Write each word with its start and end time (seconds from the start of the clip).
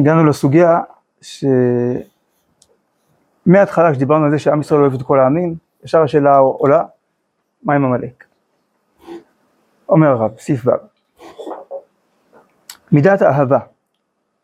הגענו 0.00 0.24
לסוגיה 0.24 0.80
שמההתחלה 3.46 3.92
כשדיברנו 3.92 4.24
על 4.24 4.30
זה 4.30 4.38
שעם 4.38 4.60
ישראל 4.60 4.80
אוהב 4.80 4.94
את 4.94 5.02
כל 5.02 5.20
העמים, 5.20 5.54
ישר 5.84 6.02
השאלה 6.02 6.36
עולה, 6.36 6.84
מה 7.62 7.74
עם 7.74 7.84
עמלק? 7.84 8.24
אומר 9.88 10.08
הרב, 10.08 10.38
סעיף 10.38 10.66
ו' 10.66 10.70
מידת 12.92 13.22
האהבה 13.22 13.58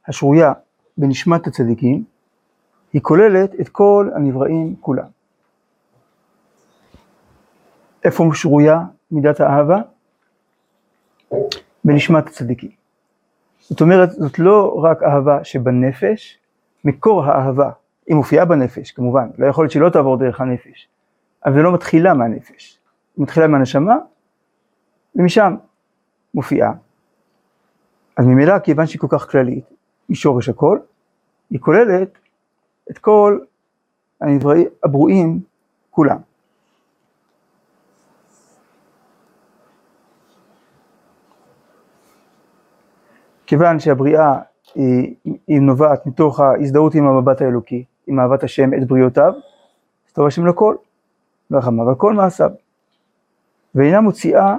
השרויה 0.09 0.53
בנשמת 0.99 1.47
הצדיקים 1.47 2.05
היא 2.93 3.03
כוללת 3.03 3.61
את 3.61 3.69
כל 3.69 4.11
הנבראים 4.15 4.77
כולם. 4.81 5.07
איפה 8.05 8.31
שרויה 8.33 8.81
מידת 9.11 9.41
האהבה? 9.41 9.79
בנשמת 11.85 12.27
הצדיקים. 12.27 12.76
זאת 13.71 13.81
אומרת, 13.81 14.11
זאת 14.11 14.39
לא 14.39 14.81
רק 14.83 15.03
אהבה 15.03 15.45
שבנפש, 15.45 16.39
מקור 16.85 17.25
האהבה, 17.25 17.71
היא 18.07 18.17
מופיעה 18.17 18.45
בנפש 18.45 18.91
כמובן, 18.91 19.29
לא 19.39 19.47
יכול 19.47 19.65
להיות 19.65 19.73
שהיא 19.73 19.83
לא 19.83 19.89
תעבור 19.89 20.17
דרך 20.17 20.41
הנפש, 20.41 20.89
אבל 21.47 21.57
היא 21.57 21.65
לא 21.65 21.75
מתחילה 21.75 22.15
מהנפש, 22.15 22.79
היא 23.17 23.23
מתחילה 23.23 23.47
מהנשמה, 23.47 23.97
ומשם 25.15 25.55
מופיעה. 26.35 26.73
אז 28.17 28.27
ממילא, 28.27 28.59
כיוון 28.59 28.87
שהיא 28.87 29.01
כל 29.01 29.07
כך 29.11 29.31
כללית, 29.31 29.65
היא 30.09 30.17
שורש 30.17 30.49
הכל, 30.49 30.79
היא 31.51 31.61
כוללת 31.61 32.19
את 32.91 32.99
כל 32.99 33.39
הנבראים 34.21 34.69
הברואים 34.85 35.41
כולם. 35.91 36.19
כיוון 43.47 43.81
שהבריאה 43.81 44.39
היא, 44.75 45.15
היא 45.47 45.61
נובעת 45.61 46.07
מתוך 46.07 46.41
ההזדהות 46.41 46.95
עם 46.95 47.07
המבט 47.07 47.43
האלוקי, 47.43 47.85
עם 48.07 48.21
אהבת 48.21 48.43
השם 48.43 48.75
את 48.75 48.87
בריאותיו, 48.87 49.33
אז 50.07 50.13
טוב 50.13 50.27
השם 50.27 50.47
לכל, 50.47 50.77
ורחמיו 51.51 51.89
על 51.89 51.95
כל 51.95 52.15
מעשיו, 52.15 52.51
ואינה 53.75 54.01
מוציאה 54.01 54.57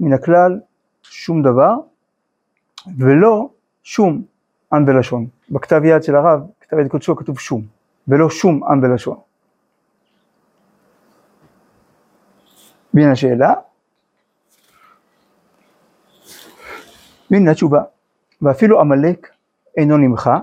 מן 0.00 0.12
הכלל 0.12 0.60
שום 1.02 1.42
דבר, 1.42 1.74
ולא 2.98 3.48
שום 3.82 4.22
עם 4.72 4.84
ולשון. 4.86 5.26
בכתב 5.50 5.80
יד 5.84 6.02
של 6.02 6.16
הרב, 6.16 6.40
כתב 6.60 6.78
יד 6.78 6.88
קודשו, 6.88 7.16
כתוב 7.16 7.38
שום, 7.38 7.62
ולא 8.08 8.30
שום 8.30 8.64
עם 8.64 8.82
ולשון. 8.82 9.16
והנה 12.94 13.12
השאלה, 13.12 13.54
והנה 17.30 17.50
התשובה. 17.50 17.82
ואפילו 18.42 18.80
עמלק 18.80 19.30
אינו 19.76 19.96
נמחה, 19.96 20.38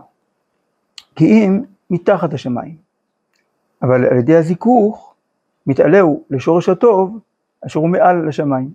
כי 1.16 1.26
אם 1.26 1.62
מתחת 1.90 2.34
השמיים. 2.34 2.78
אבל 3.82 4.06
על 4.06 4.18
ידי 4.18 4.36
הזיכוך 4.36 5.16
מתעלהו 5.68 6.24
לשורש 6.30 6.70
הטוב 6.70 7.20
אשר 7.66 7.80
הוא 7.80 7.90
מעל 7.90 8.28
לשמיים. 8.28 8.74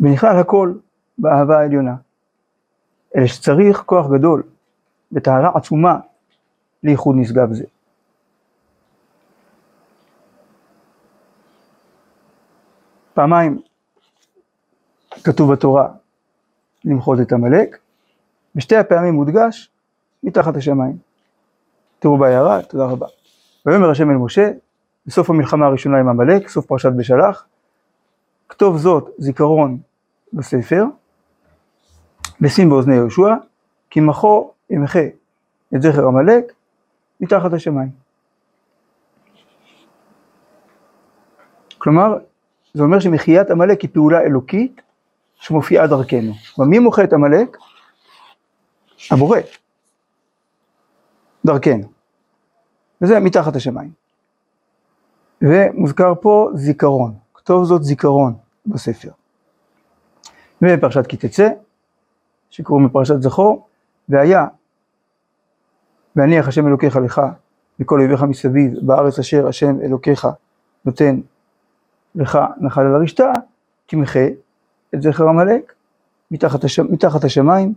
ונכלל 0.00 0.38
הכל 0.38 0.74
באהבה 1.18 1.58
העליונה. 1.58 1.94
אלא 3.16 3.26
שצריך 3.26 3.82
כוח 3.86 4.06
גדול 4.12 4.42
וטהרה 5.12 5.50
עצומה 5.54 6.00
לייחוד 6.82 7.16
נשגב 7.18 7.52
זה. 7.52 7.64
פעמיים 13.14 13.60
כתוב 15.24 15.52
בתורה 15.52 15.88
למחות 16.84 17.20
את 17.20 17.32
עמלק, 17.32 17.78
בשתי 18.54 18.76
הפעמים 18.76 19.14
מודגש 19.14 19.70
מתחת 20.22 20.56
השמיים. 20.56 20.96
תראו 21.98 22.18
בהערה, 22.18 22.62
תודה 22.62 22.84
רבה. 22.84 23.06
ויאמר 23.66 23.90
השם 23.90 24.10
אל 24.10 24.16
משה, 24.16 24.50
בסוף 25.06 25.30
המלחמה 25.30 25.66
הראשונה 25.66 25.98
עם 25.98 26.08
עמלק, 26.08 26.48
סוף 26.48 26.66
פרשת 26.66 26.90
בשלח, 26.96 27.46
כתוב 28.48 28.78
זאת 28.78 29.10
זיכרון 29.18 29.78
בספר, 30.32 30.84
ושים 32.40 32.68
באוזני 32.68 32.94
יהושע, 32.94 33.34
כי 33.90 34.00
מחו 34.00 34.50
ימחה 34.70 35.06
את 35.74 35.82
זכר 35.82 36.06
עמלק 36.06 36.52
מתחת 37.20 37.52
השמיים. 37.52 37.90
כלומר, 41.78 42.18
זה 42.74 42.82
אומר 42.82 43.00
שמחיית 43.00 43.50
עמלק 43.50 43.80
היא 43.80 43.90
פעולה 43.92 44.20
אלוקית 44.20 44.82
שמופיעה 45.40 45.86
דרכנו. 45.86 46.32
ומי 46.58 46.78
מוחה 46.78 47.04
את 47.04 47.12
עמלק? 47.12 47.56
הבורא. 49.10 49.38
דרכנו. 51.46 51.88
וזה 53.02 53.20
מתחת 53.20 53.56
השמיים. 53.56 53.90
ומוזכר 55.42 56.14
פה 56.20 56.50
זיכרון, 56.54 57.14
כתוב 57.34 57.64
זאת 57.64 57.82
זיכרון 57.82 58.34
בספר. 58.66 59.10
בפרשת 60.62 61.06
כי 61.06 61.16
תצא, 61.16 61.48
שקוראים 62.50 62.88
בפרשת 62.88 63.22
זכור, 63.22 63.68
והיה 64.08 64.46
והניח 66.16 66.48
השם 66.48 66.66
אלוקיך 66.66 66.96
לך 66.96 67.20
מכל 67.78 68.00
אויביך 68.00 68.22
מסביב 68.22 68.72
בארץ 68.82 69.18
אשר 69.18 69.48
השם 69.48 69.80
אלוקיך 69.80 70.28
נותן 70.84 71.20
לך 72.14 72.38
נחל 72.60 72.80
על 72.80 72.94
הרשתה, 72.94 73.32
תמחה 73.86 74.26
את 74.94 75.02
זכר 75.02 75.28
עמלק 75.28 75.74
מתחת, 76.30 76.64
הש... 76.64 76.78
מתחת 76.78 77.24
השמיים 77.24 77.74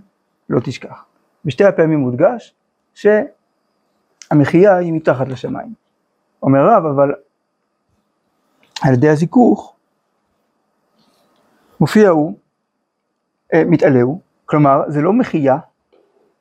לא 0.50 0.60
תשכח. 0.64 1.06
בשתי 1.46 1.66
הפעמים 1.66 2.00
מודגש 2.00 2.56
שהמחייה 2.94 4.78
היא 4.78 4.94
מתחת 4.94 5.28
לשמיים. 5.28 5.74
אומר 6.44 6.60
רב, 6.68 6.86
אבל 6.86 7.14
על 8.82 8.94
ידי 8.94 9.10
הזיכוך 9.10 9.76
מופיע 11.80 12.10
הוא, 12.10 12.38
אה, 13.54 13.64
מתעלה 13.66 14.02
הוא, 14.02 14.20
כלומר 14.46 14.82
זה 14.88 15.02
לא 15.02 15.14
מחייה 15.14 15.58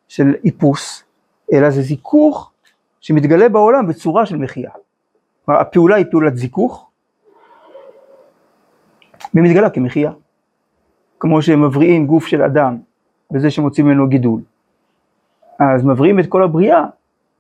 של 0.09 0.35
איפוס, 0.45 1.05
אלא 1.53 1.71
זה 1.71 1.83
זיכוך 1.83 2.53
שמתגלה 3.01 3.49
בעולם 3.49 3.87
בצורה 3.87 4.27
של 4.27 4.37
מחייה. 4.37 4.71
כלומר 5.45 5.61
הפעולה 5.61 5.97
היא 5.97 6.07
פעולת 6.11 6.37
זיכוך, 6.37 6.91
והיא 9.35 9.45
מתגלה 9.45 9.71
כמחייה. 9.71 10.13
כמו 11.21 11.43
שהם 11.43 11.65
מבריאים 11.65 12.07
גוף 12.07 12.27
של 12.27 12.43
אדם 12.43 12.79
בזה 13.31 13.51
שמוצאים 13.51 13.87
ממנו 13.87 14.09
גידול. 14.09 14.41
אז 15.59 15.85
מבריאים 15.85 16.21
את 16.21 16.27
כל 16.27 16.43
הבריאה 16.43 16.85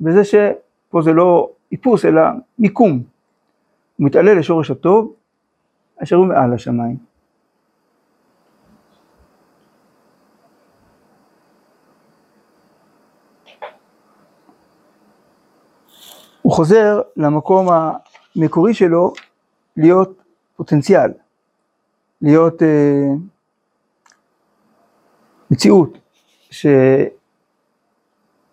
בזה 0.00 0.24
שפה 0.24 1.02
זה 1.02 1.12
לא 1.12 1.50
איפוס 1.72 2.04
אלא 2.04 2.22
מיקום. 2.58 3.02
הוא 3.96 4.06
מתעלה 4.06 4.34
לשורש 4.34 4.70
הטוב 4.70 5.14
אשר 6.02 6.16
הוא 6.16 6.26
מעל 6.26 6.52
השמיים. 6.52 6.96
הוא 16.42 16.52
חוזר 16.52 17.00
למקום 17.16 17.68
המקורי 18.36 18.74
שלו 18.74 19.12
להיות 19.76 20.22
פוטנציאל, 20.56 21.12
להיות 22.22 22.62
אה, 22.62 23.08
מציאות 25.50 25.98
ש... 26.50 26.66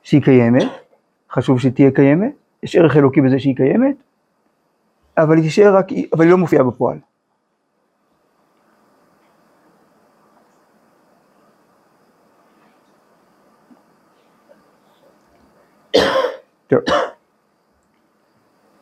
שהיא 0.04 0.22
קיימת, 0.22 0.72
חשוב 1.32 1.60
שהיא 1.60 1.72
תהיה 1.72 1.92
קיימת, 1.92 2.34
יש 2.64 2.76
ערך 2.76 2.98
אלוקי 2.98 3.22
בזה 3.22 3.40
שהיא 3.40 3.56
קיימת, 3.56 3.96
אבל 5.18 5.36
היא 5.36 5.44
תישאר 5.44 5.76
רק, 5.76 5.86
אבל 6.14 6.24
היא 6.24 6.32
לא 6.32 6.38
מופיעה 6.38 6.64
בפועל. 6.64 6.98
טוב. 16.68 16.80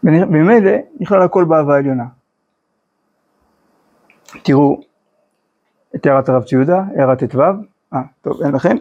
וממילא 0.03 0.71
נכלל 0.99 1.21
הכל 1.21 1.43
באהבה 1.43 1.75
העליונה. 1.75 2.05
תראו 4.43 4.81
את 5.95 6.05
הערת 6.05 6.29
הרב 6.29 6.43
ציודה, 6.43 6.83
הערת 6.97 7.23
ט"ו, 7.23 7.41
אה, 7.95 8.01
טוב, 8.21 8.41
אין 8.41 8.55
לכם. 8.55 8.75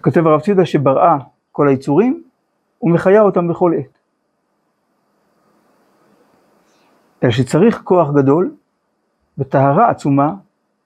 כותב 0.00 0.26
הרב 0.26 0.40
ציודה 0.40 0.66
שבראה 0.66 1.16
כל 1.52 1.68
היצורים 1.68 2.22
ומחיה 2.82 3.22
אותם 3.22 3.48
בכל 3.48 3.72
עת. 3.78 3.98
אלא 7.22 7.30
שצריך 7.30 7.82
כוח 7.84 8.10
גדול 8.14 8.54
וטהרה 9.38 9.90
עצומה 9.90 10.34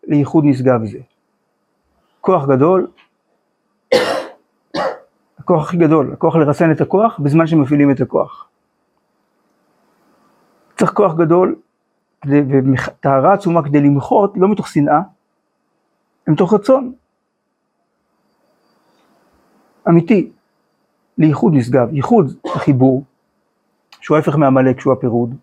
לייחוד 0.05 0.45
נשגב 0.45 0.85
זה. 0.85 0.99
כוח 2.21 2.47
גדול, 2.47 2.87
הכוח 5.39 5.69
הכי 5.69 5.77
גדול, 5.77 6.13
הכוח 6.13 6.37
לרסן 6.37 6.73
את 6.73 6.81
הכוח 6.81 7.19
בזמן 7.19 7.47
שמפעילים 7.47 7.91
את 7.91 8.01
הכוח. 8.01 8.49
צריך 10.77 10.93
כוח 10.93 11.15
גדול 11.15 11.57
וטהרה 12.27 13.35
עצומה 13.35 13.63
כדי 13.65 13.81
למחות, 13.81 14.33
לא 14.37 14.49
מתוך 14.49 14.69
שנאה, 14.69 15.01
הם 16.27 16.35
תוך 16.35 16.55
רצון 16.55 16.93
אמיתי 19.89 20.31
לייחוד 21.19 21.53
נשגב, 21.55 21.89
ייחוד 21.93 22.37
החיבור, 22.45 23.05
שהוא 24.01 24.17
ההפך 24.17 24.37
מעמלק, 24.37 24.81
שהוא 24.81 24.93
הפירוד. 24.93 25.35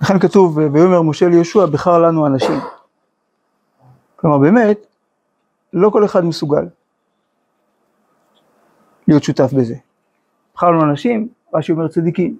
לכן 0.00 0.18
כתוב, 0.18 0.56
ויאמר 0.56 1.02
משה 1.02 1.28
ליהושע, 1.28 1.66
בחר 1.66 1.98
לנו 1.98 2.26
אנשים. 2.26 2.60
כלומר 4.16 4.38
באמת, 4.38 4.86
לא 5.72 5.90
כל 5.90 6.04
אחד 6.04 6.24
מסוגל 6.24 6.68
להיות 9.08 9.22
שותף 9.22 9.52
בזה. 9.52 9.74
בחר 10.54 10.70
לנו 10.70 10.82
אנשים, 10.90 11.28
רש"י 11.54 11.72
אומר 11.72 11.88
צדיקים. 11.88 12.38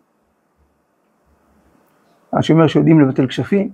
רש"י 2.35 2.53
אומר 2.53 2.67
שיודעים 2.67 3.01
לבטל 3.01 3.27
כשפים, 3.27 3.71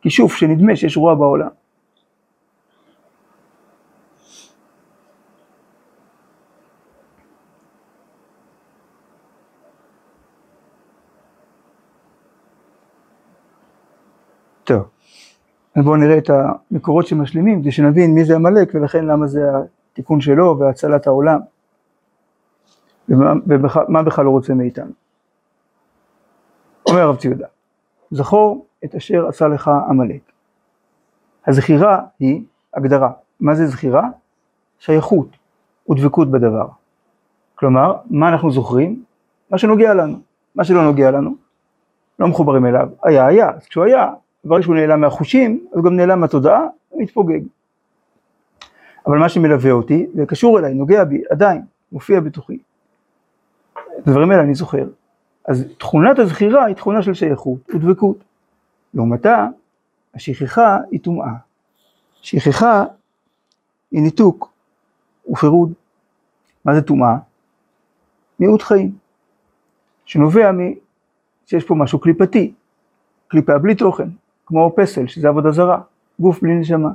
כישוף 0.00 0.34
שנדמה 0.36 0.76
שיש 0.76 0.96
רוע 0.96 1.14
בעולם. 1.14 1.48
טוב, 14.64 14.82
אז 15.76 15.84
בואו 15.84 15.96
נראה 15.96 16.18
את 16.18 16.30
המקורות 16.30 17.06
שמשלימים, 17.06 17.60
כדי 17.60 17.72
שנבין 17.72 18.14
מי 18.14 18.24
זה 18.24 18.34
עמלק 18.34 18.70
ולכן 18.74 19.04
למה 19.04 19.26
זה 19.26 19.40
התיקון 19.92 20.20
שלו 20.20 20.58
והצלת 20.58 21.06
העולם, 21.06 21.40
ומה 23.08 24.02
בכלל 24.02 24.24
הוא 24.24 24.32
רוצה 24.34 24.54
מאיתנו. 24.54 24.92
אומר 26.88 27.00
הרב 27.00 27.16
ציודה, 27.16 27.46
זכור 28.10 28.66
את 28.84 28.94
אשר 28.94 29.26
עשה 29.28 29.48
לך 29.48 29.70
עמלק. 29.88 30.20
הזכירה 31.46 32.02
היא 32.18 32.42
הגדרה. 32.74 33.12
מה 33.40 33.54
זה 33.54 33.66
זכירה? 33.66 34.08
שייכות 34.78 35.28
ודבקות 35.90 36.30
בדבר. 36.30 36.66
כלומר, 37.54 37.96
מה 38.10 38.28
אנחנו 38.28 38.50
זוכרים? 38.50 39.02
מה 39.50 39.58
שנוגע 39.58 39.94
לנו. 39.94 40.18
מה 40.54 40.64
שלא 40.64 40.84
נוגע 40.84 41.10
לנו, 41.10 41.34
לא 42.18 42.28
מחוברים 42.28 42.66
אליו. 42.66 42.88
היה 43.02 43.26
היה, 43.26 43.50
אז 43.50 43.66
כשהוא 43.66 43.84
היה, 43.84 44.12
ברגע 44.44 44.62
שהוא 44.62 44.74
נעלם 44.74 45.00
מהחושים, 45.00 45.66
אז 45.74 45.82
גם 45.84 45.96
נעלם 45.96 46.20
מהתודעה 46.20 46.66
ומתפוגג. 46.92 47.40
אבל 49.06 49.18
מה 49.18 49.28
שמלווה 49.28 49.70
אותי, 49.70 50.06
זה 50.14 50.26
קשור 50.26 50.58
אליי, 50.58 50.74
נוגע 50.74 51.04
בי, 51.04 51.22
עדיין, 51.30 51.62
מופיע 51.92 52.20
בתוכי. 52.20 52.58
הדברים 53.98 54.30
האלה 54.30 54.42
אני 54.42 54.54
זוכר. 54.54 54.84
אז 55.48 55.64
תכונת 55.78 56.18
הזכירה 56.18 56.64
היא 56.64 56.76
תכונה 56.76 57.02
של 57.02 57.14
שייכות 57.14 57.70
ודבקות. 57.74 58.24
לעומתה, 58.94 59.46
השכחה 60.14 60.78
היא 60.90 61.00
טומאה. 61.00 61.32
שכחה 62.22 62.84
היא 63.90 64.02
ניתוק 64.02 64.52
ופירוד. 65.30 65.72
מה 66.64 66.74
זה 66.74 66.82
טומאה? 66.82 67.16
מיעוט 68.40 68.62
חיים, 68.62 68.92
שנובע 70.04 70.52
מ... 70.52 70.58
שיש 71.46 71.64
פה 71.64 71.74
משהו 71.74 71.98
קליפתי, 71.98 72.52
קליפה 73.28 73.58
בלי 73.58 73.74
תוכן, 73.74 74.08
כמו 74.46 74.72
פסל, 74.76 75.06
שזה 75.06 75.28
עבודה 75.28 75.50
זרה, 75.50 75.80
גוף 76.20 76.42
בלי 76.42 76.54
נשמה. 76.54 76.88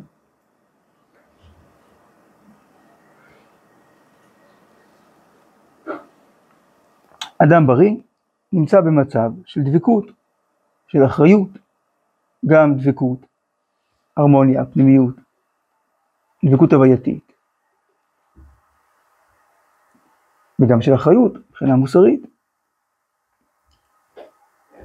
אדם 7.44 7.68
בריא 7.68 7.95
נמצא 8.53 8.81
במצב 8.81 9.30
של 9.45 9.62
דבקות, 9.62 10.06
של 10.88 11.06
אחריות, 11.06 11.50
גם 12.45 12.75
דבקות, 12.77 13.25
הרמוניה, 14.18 14.65
פנימיות, 14.65 15.15
דבקות 16.45 16.74
הווייתית, 16.74 17.31
וגם 20.59 20.81
של 20.81 20.95
אחריות 20.95 21.33
מבחינה 21.50 21.75
מוסרית. 21.75 22.21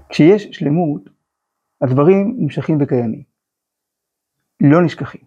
כשיש 0.08 0.42
שלמות, 0.42 1.02
הדברים 1.80 2.34
נמשכים 2.38 2.78
וקיימים, 2.80 3.22
לא 4.60 4.84
נשכחים, 4.84 5.24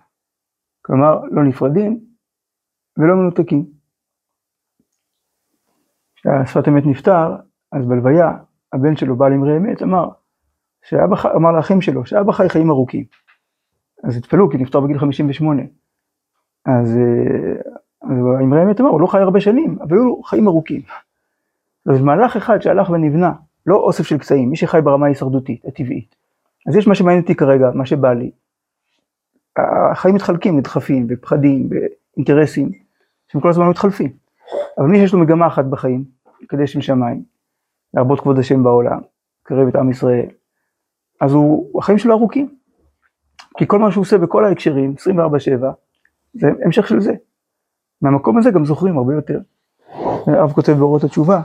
כלומר 0.81 1.19
לא 1.31 1.43
נפרדים 1.43 2.05
ולא 2.97 3.15
מנותקים. 3.15 3.76
כשהשפת 6.27 6.67
אמת 6.67 6.85
נפטר, 6.85 7.35
אז 7.71 7.85
בלוויה, 7.85 8.31
הבן 8.73 8.95
שלו, 8.95 9.15
בעל 9.15 9.33
אמרי 9.33 9.57
אמת, 9.57 9.83
אמר, 9.83 10.09
שאבא 10.83 11.15
אמר 11.35 11.51
לאחים 11.51 11.81
שלו, 11.81 12.05
שאבא 12.05 12.31
חי 12.31 12.49
חיים 12.49 12.69
ארוכים. 12.69 13.03
אז 14.03 14.17
התפלאו, 14.17 14.49
כי 14.49 14.57
נפטר 14.57 14.79
בגיל 14.79 14.99
58. 14.99 15.61
אז, 16.65 16.99
אז 18.01 18.17
אמרי 18.43 18.63
אמת 18.63 18.81
אמר, 18.81 18.89
הוא 18.89 19.01
לא 19.01 19.07
חי 19.07 19.19
הרבה 19.19 19.39
שנים, 19.39 19.77
אבל 19.81 19.97
היו 19.97 20.23
חיים 20.23 20.47
ארוכים. 20.47 20.81
אז 21.85 22.01
מהלך 22.01 22.35
אחד 22.35 22.61
שהלך 22.61 22.89
ונבנה, 22.89 23.31
לא 23.65 23.75
אוסף 23.75 24.03
של 24.03 24.17
קצאים, 24.17 24.49
מי 24.49 24.55
שחי 24.55 24.81
ברמה 24.83 25.05
ההישרדותית, 25.05 25.65
הטבעית. 25.65 26.15
אז 26.67 26.75
יש 26.75 26.87
מה 26.87 26.95
שמעניין 26.95 27.21
אותי 27.21 27.35
כרגע, 27.35 27.71
מה 27.73 27.85
שבא 27.85 28.13
לי. 28.13 28.31
החיים 29.91 30.15
מתחלקים 30.15 30.57
לדחפים, 30.57 31.07
בפחדים, 31.07 31.69
באינטרסים, 31.69 32.71
שהם 33.27 33.41
כל 33.41 33.49
הזמן 33.49 33.69
מתחלפים. 33.69 34.11
אבל 34.77 34.87
מי 34.87 34.97
שיש 34.97 35.13
לו 35.13 35.19
מגמה 35.19 35.47
אחת 35.47 35.65
בחיים, 35.65 36.16
לקדש 36.41 36.73
שם 36.73 36.81
שמיים, 36.81 37.23
להרבות 37.93 38.19
כבוד 38.19 38.39
השם 38.39 38.63
בעולם, 38.63 38.99
לקרב 39.45 39.67
את 39.67 39.75
עם 39.75 39.91
ישראל, 39.91 40.27
אז 41.21 41.33
הוא, 41.33 41.79
החיים 41.79 41.97
שלו 41.97 42.13
ארוכים. 42.13 42.57
כי 43.57 43.67
כל 43.67 43.79
מה 43.79 43.91
שהוא 43.91 44.01
עושה 44.01 44.17
בכל 44.17 44.45
ההקשרים, 44.45 44.95
24-7, 44.99 45.65
זה 46.33 46.47
המשך 46.65 46.87
של 46.87 46.99
זה. 46.99 47.13
מהמקום 48.01 48.37
הזה 48.37 48.51
גם 48.51 48.65
זוכרים 48.65 48.97
הרבה 48.97 49.13
יותר. 49.13 49.39
הרב 50.27 50.51
כותב 50.51 50.71
באורות 50.71 51.03
התשובה, 51.03 51.41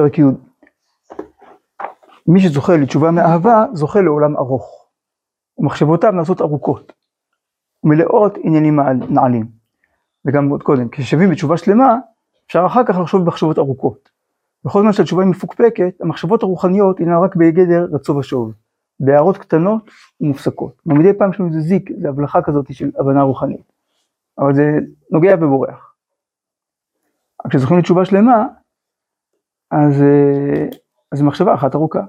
בפרק 0.00 0.18
י' 0.18 0.22
מי 2.26 2.40
שזוכה 2.40 2.76
לתשובה 2.76 3.10
מאהבה, 3.10 3.64
זוכה 3.72 4.00
לעולם 4.00 4.36
ארוך. 4.36 4.86
ומחשבותיו 5.58 6.12
נעשות 6.12 6.40
ארוכות, 6.40 6.92
ומלאות 7.84 8.38
עניינים 8.42 8.80
נעלים. 9.10 9.46
וגם 10.24 10.48
עוד 10.48 10.62
קודם, 10.62 10.88
כששבים 10.88 11.30
בתשובה 11.30 11.56
שלמה, 11.56 11.96
אפשר 12.46 12.66
אחר 12.66 12.84
כך 12.84 12.98
לחשוב 12.98 13.22
במחשבות 13.22 13.58
ארוכות. 13.58 14.08
בכל 14.64 14.80
זמן 14.82 14.92
שהתשובה 14.92 15.22
היא 15.22 15.30
מפוקפקת, 15.30 16.00
המחשבות 16.00 16.42
הרוחניות 16.42 16.98
הינן 16.98 17.18
רק 17.24 17.36
בגדר 17.36 17.86
רצו 17.92 18.16
ושוב, 18.16 18.52
בהערות 19.00 19.38
קטנות 19.38 19.90
ומופסקות. 20.20 20.82
מדי 20.86 21.12
פעם 21.18 21.30
יש 21.30 21.40
לנו 21.40 21.48
איזה 21.48 21.60
זיק, 21.60 21.90
איזה 21.90 22.08
הבלחה 22.08 22.42
כזאת 22.42 22.74
של 22.74 22.90
הבנה 22.98 23.22
רוחנית. 23.22 23.72
אבל 24.38 24.54
זה 24.54 24.78
נוגע 25.10 25.34
ובורח. 25.40 25.94
כשזוכים 27.50 27.78
לתשובה 27.78 28.04
שלמה, 28.04 28.46
אז, 29.70 30.02
אה, 30.02 30.66
אז 31.12 31.22
מחשבה 31.22 31.54
אחת 31.54 31.74
ארוכה. 31.74 32.00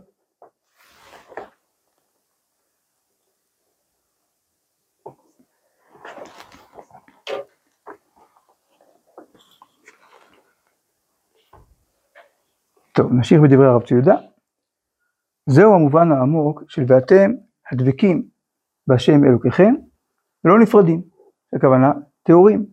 טוב, 12.93 13.13
נמשיך 13.13 13.41
בדברי 13.41 13.67
הרב 13.67 13.83
ציודה. 13.83 14.15
זהו 15.45 15.73
המובן 15.73 16.11
העמוק 16.11 16.63
של 16.67 16.83
ואתם 16.87 17.31
הדבקים 17.71 18.27
בהשם 18.87 19.23
אלוקיכם 19.23 19.73
ולא 20.43 20.59
נפרדים, 20.59 21.01
הכוונה 21.55 21.91
טהורים, 22.23 22.65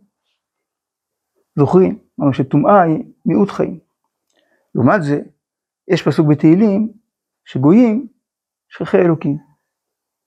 זוכרים, 1.59 1.99
אמרנו 2.21 2.33
שטומאה 2.33 2.83
היא 2.83 3.04
מיעוט 3.26 3.50
חיים. 3.50 3.88
לעומת 4.75 5.03
זה, 5.03 5.21
יש 5.89 6.03
פסוק 6.03 6.27
בתהילים 6.31 6.93
שגויים 7.45 8.09
שכחי 8.69 8.99
אלוקים. 8.99 9.37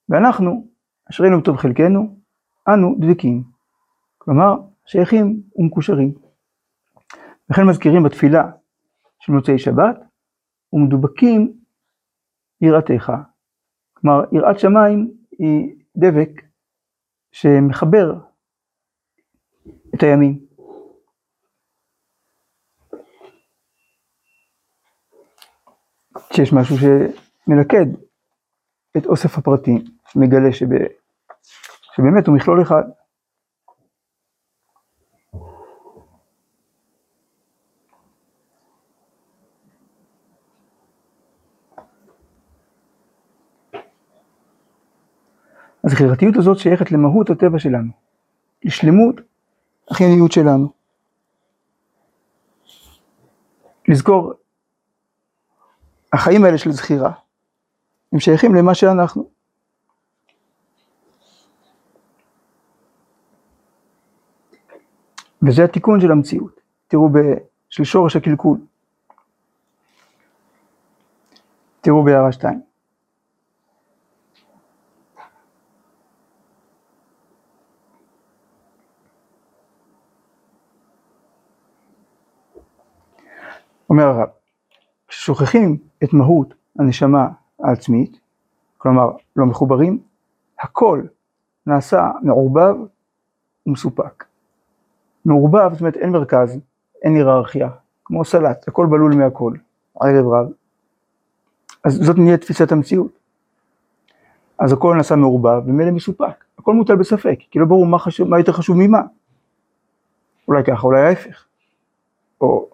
ואנחנו, 0.10 0.68
אשרינו 1.10 1.40
בטוב 1.42 1.58
חלקנו, 1.58 2.20
אנו 2.68 2.96
דבקים. 3.00 3.44
כלומר, 4.18 4.56
שייכים 4.86 5.42
ומקושרים. 5.56 6.14
וכן 7.52 7.62
מזכירים 7.70 8.04
בתפילה 8.04 8.52
של 9.20 9.32
מוצאי 9.32 9.60
שבת, 9.60 10.00
ומדובקים 10.74 11.54
יראתך. 12.62 13.12
כלומר, 13.94 14.24
יראת 14.32 14.60
שמיים 14.60 15.12
היא 15.40 15.76
דבק 15.98 16.42
שמחבר 17.32 18.20
את 19.96 20.04
הימים. 20.04 20.40
כשיש 26.32 26.54
משהו 26.54 26.76
שמלכד 26.78 27.86
את 28.98 29.06
אוסף 29.06 29.38
הפרטים, 29.38 29.84
מגלה 30.16 30.54
שב... 30.54 30.66
שבאמת 31.96 32.28
הוא 32.28 32.36
מכלול 32.36 32.62
אחד. 32.62 32.84
הזכירתיות 45.84 46.36
הזאת 46.36 46.58
שייכת 46.58 46.92
למהות 46.92 47.30
הטבע 47.30 47.60
שלנו, 47.60 47.92
לשלמות 48.64 49.16
החיוניות 49.90 50.32
שלנו. 50.32 50.72
לזכור, 53.88 54.34
החיים 56.14 56.46
האלה 56.46 56.58
של 56.58 56.72
זכירה, 56.72 57.12
הם 58.14 58.20
שייכים 58.20 58.56
למה 58.56 58.76
שאנחנו. 58.76 59.30
וזה 65.48 65.64
התיקון 65.64 66.02
של 66.02 66.12
המציאות. 66.12 66.60
תראו 66.88 67.10
ב... 67.10 67.18
של 67.70 67.84
שורש 67.84 68.16
הקלקול. 68.16 68.58
תראו 71.82 72.04
בהערה 72.04 72.32
2. 72.32 72.62
אומר 83.90 84.04
הרב, 84.04 84.30
כששוכחים 85.22 85.78
את 86.04 86.14
מהות 86.14 86.54
הנשמה 86.80 87.28
העצמית, 87.60 88.20
כלומר 88.78 89.12
לא 89.36 89.46
מחוברים, 89.46 90.00
הכל 90.60 91.02
נעשה 91.68 92.12
מעורבב 92.22 92.76
ומסופק. 93.68 94.26
מעורבב, 95.26 95.70
זאת 95.72 95.82
אומרת 95.82 95.98
אין 95.98 96.10
מרכז, 96.10 96.60
אין 97.04 97.16
היררכיה, 97.16 97.70
כמו 98.06 98.26
סלט, 98.26 98.68
הכל 98.68 98.86
בלול 98.86 99.16
מהכל, 99.16 99.54
ערב 100.02 100.28
רב. 100.28 100.52
אז 101.84 101.94
זאת 101.94 102.18
נהיה 102.18 102.38
תפיסת 102.38 102.72
המציאות. 102.72 103.12
אז 104.60 104.74
הכל 104.74 104.96
נעשה 104.98 105.16
מעורבב 105.16 105.62
ומילא 105.66 105.92
מסופק, 105.92 106.46
הכל 106.60 106.74
מוטל 106.74 106.96
בספק, 106.96 107.40
כי 107.52 107.60
לא 107.60 107.66
ברור 107.66 107.86
מה, 107.86 108.00
חשוב, 108.00 108.30
מה 108.30 108.40
יותר 108.40 108.52
חשוב 108.52 108.78
ממה. 108.80 109.02
אולי 110.48 110.64
ככה, 110.64 110.88
אולי 110.88 111.02
ההפך. 111.02 111.46
או 112.42 112.71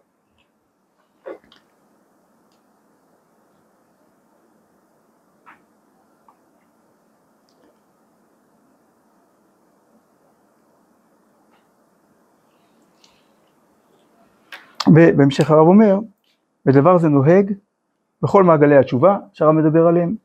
ובהמשך 14.97 15.51
הרב 15.51 15.67
אומר, 15.67 15.99
ודבר 16.65 16.97
זה 16.97 17.09
נוהג 17.09 17.53
בכל 18.21 18.43
מעגלי 18.43 18.77
התשובה 18.77 19.17
שהרב 19.33 19.51
מדבר 19.51 19.87
עליהם, 19.87 20.15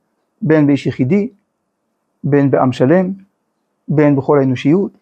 בין 0.43 0.67
באיש 0.67 0.87
יחידי, 0.87 1.29
בין 2.25 2.51
בעם 2.51 2.73
שלם, 2.73 3.13
בין 3.89 4.17
בכל 4.17 4.39
האנושיות, 4.39 4.93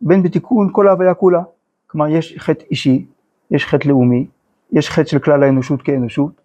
בין 0.00 0.22
בתיקון 0.22 0.68
כל 0.72 0.88
ההוויה 0.88 1.14
כולה. 1.14 1.42
כלומר, 1.86 2.08
יש 2.08 2.34
חטא 2.38 2.64
אישי, 2.70 3.06
יש 3.50 3.66
חטא 3.66 3.88
לאומי, 3.88 4.26
יש 4.72 4.90
חטא 4.90 5.08
של 5.08 5.18
כלל 5.18 5.42
האנושות 5.42 5.82
כאנושות, 5.82 6.40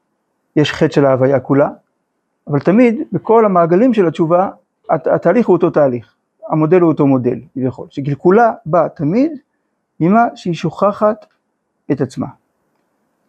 יש 0.55 0.73
חטא 0.73 0.93
של 0.93 1.05
ההוויה 1.05 1.39
כולה, 1.39 1.69
אבל 2.47 2.59
תמיד 2.59 2.95
בכל 3.11 3.45
המעגלים 3.45 3.93
של 3.93 4.07
התשובה, 4.07 4.49
התהליך 4.89 5.47
הוא 5.47 5.53
אותו 5.53 5.69
תהליך, 5.69 6.15
המודל 6.49 6.81
הוא 6.81 6.91
אותו 6.91 7.07
מודל, 7.07 7.39
כביכול, 7.53 7.87
שגלגולה 7.89 8.51
באה 8.65 8.89
תמיד 8.89 9.31
ממה 9.99 10.25
שהיא 10.35 10.53
שוכחת 10.53 11.25
את 11.91 12.01
עצמה. 12.01 12.27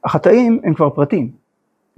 החטאים 0.08 0.60
הם 0.64 0.74
כבר 0.74 0.90
פרטים, 0.90 1.30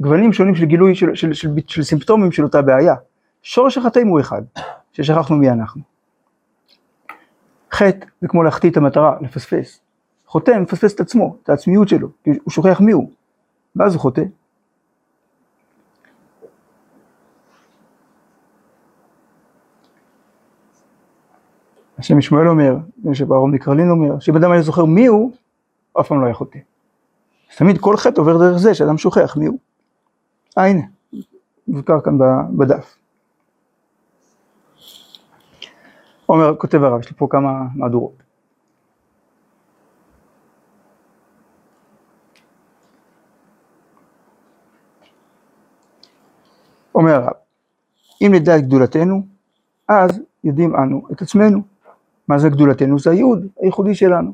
גוונים 0.00 0.32
שונים 0.32 0.54
של 0.54 0.64
גילוי 0.64 0.94
של, 0.94 1.14
של, 1.14 1.32
של, 1.32 1.48
של, 1.48 1.62
של 1.66 1.82
סימפטומים 1.82 2.32
של 2.32 2.44
אותה 2.44 2.62
בעיה. 2.62 2.94
שורש 3.42 3.78
החטאים 3.78 4.08
הוא 4.08 4.20
אחד, 4.20 4.42
ששכחנו 4.92 5.36
מי 5.36 5.50
אנחנו. 5.50 5.82
חטא 7.72 8.06
זה 8.20 8.28
כמו 8.28 8.42
להחטיא 8.42 8.70
את 8.70 8.76
המטרה, 8.76 9.16
לפספס. 9.20 9.80
חוטא 10.26 10.50
מפספס 10.50 10.94
את 10.94 11.00
עצמו, 11.00 11.36
את 11.42 11.48
העצמיות 11.48 11.88
שלו, 11.88 12.08
הוא 12.24 12.50
שוכח 12.50 12.80
מי 12.80 12.92
הוא, 12.92 13.10
ואז 13.76 13.94
הוא 13.94 14.00
חוטא. 14.00 14.22
השם 21.98 22.18
ישמעאל 22.18 22.48
אומר, 22.48 22.76
שבארון 23.12 23.50
מקרלין 23.50 23.90
אומר, 23.90 24.18
שאם 24.20 24.36
אדם 24.36 24.52
היה 24.52 24.62
זוכר 24.62 24.84
מי 24.84 25.06
הוא, 25.06 25.32
אף 26.00 26.08
פעם 26.08 26.20
לא 26.20 26.24
היה 26.24 26.34
חוטא. 26.34 26.58
תמיד 27.56 27.78
כל 27.78 27.96
חטא 27.96 28.20
עובר 28.20 28.38
דרך 28.38 28.58
זה 28.58 28.74
שאדם 28.74 28.98
שוכח 28.98 29.36
מי 29.36 29.46
הוא. 29.46 29.58
אה 30.58 30.66
הנה, 30.66 30.82
מוזכר 31.68 32.00
כאן 32.00 32.18
בדף. 32.58 32.96
אומר, 36.28 36.56
כותב 36.56 36.82
הרב, 36.82 37.00
יש 37.00 37.10
לי 37.10 37.16
פה 37.16 37.26
כמה 37.30 37.50
מהדורות. 37.74 38.22
אומר 46.94 47.14
הרב, 47.14 47.32
אם 48.22 48.30
נדע 48.34 48.56
את 48.56 48.62
גדולתנו, 48.62 49.26
אז 49.88 50.20
יודעים 50.44 50.76
אנו 50.76 51.02
את 51.12 51.22
עצמנו. 51.22 51.62
מה 52.28 52.38
זה 52.38 52.48
גדולתנו? 52.48 52.98
זה 52.98 53.10
הייעוד 53.10 53.46
הייחודי 53.60 53.94
שלנו. 53.94 54.32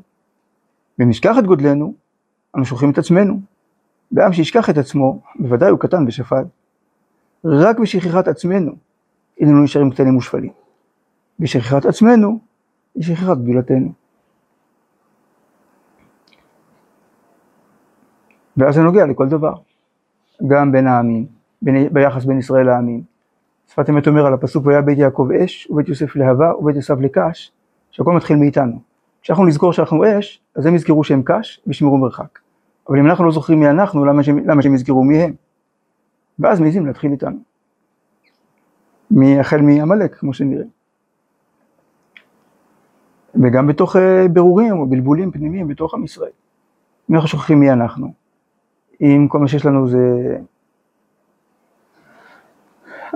ואם 0.99 1.09
נשכח 1.09 1.35
את 1.39 1.45
גודלנו, 1.45 1.93
אנו 2.57 2.65
שוכחים 2.65 2.91
את 2.91 2.97
עצמנו. 2.97 3.39
בעם 4.11 4.33
שישכח 4.33 4.69
את 4.69 4.77
עצמו, 4.77 5.21
בוודאי 5.39 5.69
הוא 5.69 5.79
קטן 5.79 6.07
ושפל. 6.07 6.43
רק 7.45 7.79
בשכחת 7.79 8.27
עצמנו 8.27 8.71
איננו 9.39 9.63
נשארים 9.63 9.91
קטנים 9.91 10.17
ושפלים. 10.17 10.51
בשכחת 11.39 11.85
עצמנו 11.85 12.39
היא 12.95 13.03
שכחת 13.03 13.37
גדולתנו. 13.37 13.91
ואז 18.57 18.75
זה 18.75 18.81
נוגע 18.81 19.05
לכל 19.05 19.27
דבר, 19.27 19.53
גם 20.47 20.71
בין 20.71 20.87
העמים, 20.87 21.25
בין, 21.61 21.93
ביחס 21.93 22.25
בין 22.25 22.39
ישראל 22.39 22.65
לעמים. 22.65 23.03
שפת 23.67 23.89
אמת 23.89 24.07
אומר 24.07 24.25
על 24.25 24.33
הפסוק 24.33 24.65
והיה 24.65 24.81
בית 24.81 24.97
יעקב 24.97 25.29
אש 25.31 25.67
ובית 25.69 25.87
יוסף 25.89 26.15
להבה 26.15 26.55
ובית 26.55 26.77
עשיו 26.77 27.01
לקש, 27.01 27.51
שהכל 27.91 28.13
מתחיל 28.13 28.37
מאיתנו. 28.37 28.79
כשאנחנו 29.21 29.45
נזכור 29.45 29.73
שאנחנו 29.73 30.19
אש, 30.19 30.41
אז 30.55 30.65
הם 30.65 30.75
יזכרו 30.75 31.03
שהם 31.03 31.21
קש 31.25 31.61
וישמרו 31.67 31.97
מרחק. 31.97 32.39
אבל 32.89 32.99
אם 32.99 33.05
אנחנו 33.05 33.25
לא 33.25 33.31
זוכרים 33.31 33.59
מי 33.59 33.69
אנחנו, 33.69 34.05
למה 34.05 34.23
שהם, 34.23 34.49
למה 34.49 34.61
שהם 34.61 34.75
יזכרו 34.75 35.03
מי 35.03 35.17
הם? 35.17 35.33
ואז 36.39 36.59
מעזים 36.59 36.85
להתחיל 36.85 37.11
איתנו. 37.11 37.37
החל 39.39 39.61
מעמלק, 39.61 40.15
כמו 40.15 40.33
שנראה. 40.33 40.65
וגם 43.35 43.67
בתוך 43.67 43.95
אה, 43.95 44.27
בירורים 44.27 44.79
או 44.79 44.85
בלבולים 44.85 45.31
פנימיים 45.31 45.67
בתוך 45.67 45.93
עם 45.93 46.03
ישראל. 46.03 46.31
אם 47.09 47.15
אנחנו 47.15 47.27
שוכחים 47.27 47.59
מי 47.59 47.71
אנחנו, 47.71 48.13
אם 49.01 49.27
כל 49.29 49.39
מה 49.39 49.47
שיש 49.47 49.65
לנו 49.65 49.87
זה 49.87 50.37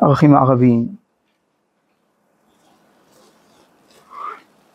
ערכים 0.01 0.35
ערביים, 0.35 0.87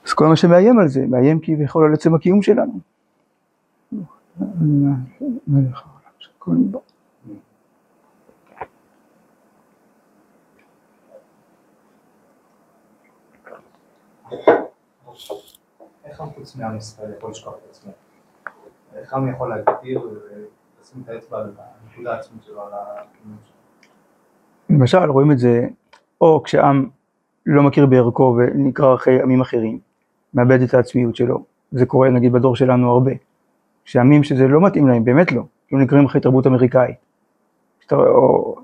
אז 0.07 0.13
כל 0.13 0.27
מה 0.27 0.37
שמאיים 0.37 0.79
על 0.79 0.89
זה, 0.89 1.07
מאיים 1.09 1.39
כביכול 1.43 1.85
על 1.85 1.95
עצם 1.95 2.15
הקיום 2.15 2.43
שלנו. 2.43 2.96
איך 16.05 16.21
עם 16.21 16.31
חוץ 16.35 16.57
מעם 16.57 16.77
ישראל 16.77 17.13
יכול 17.17 17.31
לשכוח 17.31 17.55
את 17.55 17.71
עצמו? 17.71 17.93
איך 18.95 19.15
עם 19.15 19.31
יכול 19.31 19.49
להגדיר 19.49 20.01
ולשים 20.01 21.03
את 21.05 21.09
האצבע 21.09 21.39
על 21.39 21.53
הנקודה 21.89 22.15
העצמית 22.15 22.43
שלו, 22.43 22.63
על 22.63 22.73
הקיום 22.73 23.37
שלו? 23.45 23.57
למשל 24.71 25.11
רואים 25.11 25.33
את 25.33 25.39
זה 25.39 25.69
או 26.21 26.43
כשעם 26.43 26.89
לא 27.47 27.63
מכיר 27.63 27.87
בערכו 27.87 28.37
ונקרא 28.39 28.95
אחרי 28.95 29.23
עמים 29.23 29.41
אחרים, 29.41 29.79
מאבד 30.35 30.61
את 30.61 30.75
העצמיות 30.75 31.17
שלו, 31.17 31.45
זה 31.73 31.87
קורה 31.87 32.11
נגיד 32.11 32.33
בדור 32.33 32.57
שלנו 32.57 32.91
הרבה, 32.91 33.13
שעמים 33.87 34.25
שזה 34.25 34.49
לא 34.49 34.61
מתאים 34.61 34.89
להם, 34.89 35.05
באמת 35.05 35.33
לא, 35.33 35.43
לא 35.73 35.79
נקראים 35.79 36.05
אחרי 36.05 36.21
תרבות 36.21 36.47
אמריקאית, 36.47 36.97
או 37.93 38.57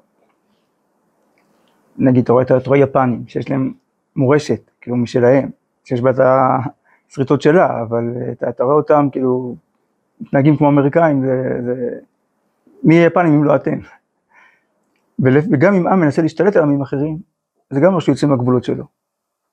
נגיד, 1.98 2.22
אתה 2.22 2.32
רואה, 2.32 2.44
אתה 2.44 2.54
רואה 2.66 2.78
יפנים, 2.78 3.24
שיש 3.26 3.50
להם 3.50 3.72
מורשת, 4.16 4.70
כאילו 4.80 4.96
משלהם, 4.96 5.50
שיש 5.84 6.00
בה 6.00 6.10
את 6.10 6.16
השריטות 7.08 7.42
שלה, 7.42 7.82
אבל 7.82 8.04
אתה, 8.32 8.48
אתה 8.48 8.64
רואה 8.64 8.76
אותם 8.76 9.08
כאילו 9.12 9.56
מתנהגים 10.20 10.56
כמו 10.56 10.68
אמריקאים, 10.68 11.22
זה, 11.24 11.60
זה... 11.64 11.98
מי 12.84 12.94
יפנים 12.94 13.32
אם 13.32 13.44
לא 13.44 13.56
אתם? 13.56 13.78
וגם 15.18 15.74
אם 15.74 15.86
עם 15.86 16.00
מנסה 16.00 16.22
להשתלט 16.22 16.56
על 16.56 16.62
עמים 16.62 16.82
אחרים, 16.82 17.18
זה 17.70 17.80
גם 17.80 17.86
אומר 17.86 18.00
שהוא 18.00 18.12
יוצא 18.12 18.26
מהגבולות 18.26 18.64
שלו, 18.64 18.84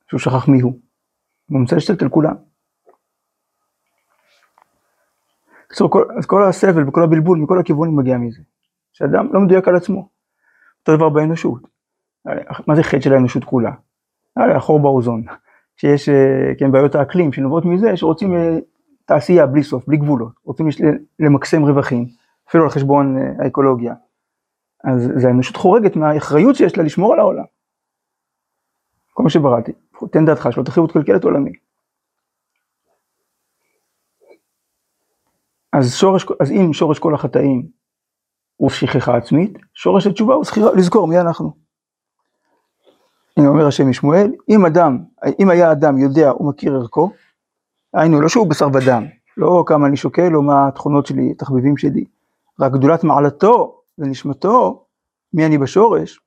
שהוא 0.08 0.20
שכח 0.20 0.48
מי 0.48 0.62
הוא. 0.62 0.74
הוא 1.50 1.62
רוצה 1.62 1.76
להשתלט 1.76 2.02
על 2.02 2.10
כולם. 2.10 2.36
בקיצור, 5.70 5.92
כל, 5.92 6.04
כל 6.28 6.44
הסבל 6.44 6.88
וכל 6.88 7.04
הבלבול 7.04 7.38
מכל 7.40 7.60
הכיוונים 7.60 7.96
מגיע 7.96 8.18
מזה. 8.18 8.42
שאדם 8.94 9.34
לא 9.34 9.40
מדויק 9.40 9.68
על 9.68 9.76
עצמו. 9.76 10.10
אותו 10.80 10.98
דבר 10.98 11.10
באנושות. 11.10 11.68
מה 12.68 12.76
זה 12.76 12.84
חטא 12.84 13.00
של 13.00 13.14
האנושות 13.14 13.44
כולה? 13.44 13.72
החור 14.38 14.80
באוזון. 14.80 15.24
שיש, 15.80 16.10
אה, 16.10 16.56
כן, 16.60 16.72
בעיות 16.72 16.96
האקלים 16.96 17.34
שנובעות 17.34 17.66
מזה 17.66 17.98
שרוצים 17.98 18.34
אה, 18.34 18.58
תעשייה 19.06 19.46
בלי 19.46 19.64
סוף, 19.64 19.88
בלי 19.88 19.98
גבולות. 19.98 20.34
רוצים 20.44 20.68
למקסם 21.20 21.64
רווחים, 21.64 22.06
אפילו 22.50 22.64
על 22.64 22.70
חשבון 22.70 23.18
אה, 23.18 23.46
האקולוגיה. 23.46 23.94
אז 24.84 25.12
זה 25.16 25.28
האנושות 25.28 25.56
חורגת 25.56 25.96
מהאחריות 25.96 26.56
שיש 26.56 26.78
לה 26.78 26.84
לשמור 26.84 27.14
על 27.14 27.20
העולם. 27.20 27.44
כל 29.14 29.24
מה 29.24 29.30
שבראתי, 29.30 29.72
תן 30.12 30.26
דעתך 30.26 30.50
שלא 30.52 30.64
תחייבו 30.64 30.88
תקלקל 30.88 31.16
את 31.16 31.26
אז, 35.74 35.96
שורש, 35.96 36.26
אז 36.40 36.52
אם 36.52 36.74
שורש 36.74 37.00
כל 37.00 37.16
החטאים 37.16 37.68
הוא 38.56 38.70
שכחה 38.70 39.18
עצמית, 39.18 39.58
שורש 39.74 40.08
התשובה 40.08 40.34
הוא 40.34 40.46
לזכור 40.76 41.08
מי 41.08 41.20
אנחנו. 41.20 41.52
הנה 43.38 43.48
אומר 43.48 43.68
השם 43.68 43.90
משמואל, 43.90 44.32
אם 44.50 44.66
אדם, 44.66 44.98
אם 45.40 45.50
היה 45.50 45.72
אדם 45.72 45.98
יודע 45.98 46.32
ומכיר 46.40 46.76
ערכו, 46.76 47.12
היינו 47.94 48.22
לא 48.22 48.30
שהוא 48.30 48.50
בשר 48.50 48.68
ודם, 48.74 49.06
לא 49.38 49.64
כמה 49.68 49.88
אני 49.88 49.98
שוקל 49.98 50.36
או 50.36 50.42
מה 50.42 50.68
התכונות 50.68 51.06
שלי, 51.06 51.32
התחביבים 51.32 51.78
שלי, 51.78 52.06
רק 52.60 52.72
גדולת 52.72 53.04
מעלתו 53.04 53.82
ונשמתו, 53.98 54.86
מי 55.34 55.46
אני 55.46 55.58
בשורש, 55.58 56.20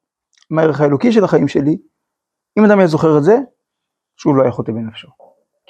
מה 0.50 0.62
הערך 0.62 0.80
האלוקי 0.80 1.12
של 1.12 1.24
החיים 1.24 1.48
שלי, 1.48 1.78
אם 2.58 2.64
אדם 2.64 2.78
היה 2.78 2.88
זוכר 2.88 3.18
את 3.18 3.24
זה, 3.24 3.38
שוב 4.16 4.36
לא 4.36 4.42
היה 4.42 4.52
חוטא 4.52 4.72
בנפשו. 4.72 5.08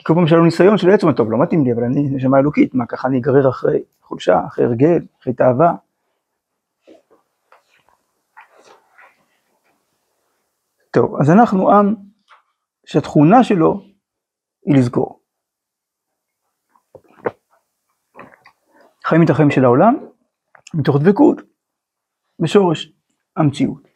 כי 0.03 0.07
כל 0.07 0.15
פעם 0.15 0.27
שהיה 0.27 0.39
לו 0.39 0.45
ניסיון 0.45 0.79
של 0.79 0.91
עצמו, 0.91 1.13
טוב, 1.13 1.33
לא 1.33 1.39
מתאים 1.43 1.65
לי, 1.65 1.73
אבל 1.73 1.85
אני 1.85 2.03
נשמה 2.11 2.39
אלוקית, 2.39 2.75
מה 2.75 2.87
ככה 2.87 3.09
אני 3.09 3.19
אגרר 3.19 3.49
אחרי 3.49 3.83
חולשה, 4.01 4.47
אחרי 4.47 4.65
הרגל, 4.65 4.99
אחרי 5.21 5.33
תאווה. 5.33 5.75
טוב, 10.91 11.21
אז 11.21 11.31
אנחנו 11.31 11.73
עם 11.73 11.95
שהתכונה 12.87 13.45
שלו 13.45 13.83
היא 14.67 14.77
לזכור. 14.77 15.21
חיים 19.05 19.25
את 19.25 19.31
החיים 19.31 19.51
של 19.51 19.65
העולם 19.65 19.95
מתוך 20.75 20.97
דבקות 20.97 21.41
בשורש 22.39 22.93
המציאות, 23.37 23.89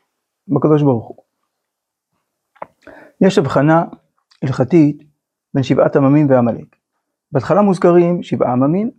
בקדוש 0.48 0.82
ברוך 0.82 1.06
הוא. 1.08 1.16
יש 3.20 3.38
הבחנה 3.38 3.84
הלכתית 4.42 5.15
בין 5.56 5.62
שבעת 5.62 5.96
עממים 5.96 6.30
ועמלק. 6.30 6.76
בהתחלה 7.32 7.62
מוזכרים 7.62 8.22
שבעה 8.22 8.52
עממים, 8.52 8.90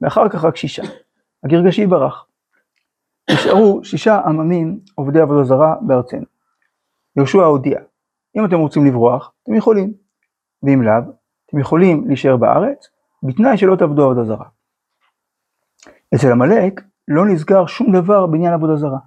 ואחר 0.00 0.28
כך 0.28 0.44
רק 0.44 0.56
שישה. 0.56 0.82
הגרגשי 1.44 1.86
ברח. 1.86 2.26
נשארו 3.30 3.84
שישה 3.84 4.20
עממים 4.20 4.80
עובדי 4.94 5.20
עבודה 5.20 5.44
זרה 5.44 5.74
בארצנו. 5.80 6.24
יהושע 7.16 7.44
הודיע, 7.44 7.80
אם 8.36 8.44
אתם 8.44 8.58
רוצים 8.58 8.86
לברוח, 8.86 9.32
אתם 9.42 9.54
יכולים, 9.54 9.94
ואם 10.62 10.82
לאו, 10.82 11.12
אתם 11.46 11.58
יכולים 11.58 12.08
להישאר 12.08 12.36
בארץ, 12.36 12.88
בתנאי 13.22 13.58
שלא 13.58 13.76
תעבדו 13.76 14.04
עבודה 14.04 14.24
זרה. 14.24 14.48
אצל 16.14 16.32
עמלק 16.32 16.80
לא 17.08 17.26
נזכר 17.26 17.66
שום 17.66 17.92
דבר 17.92 18.26
בעניין 18.26 18.52
עבודה 18.52 18.76
זרה. 18.76 18.98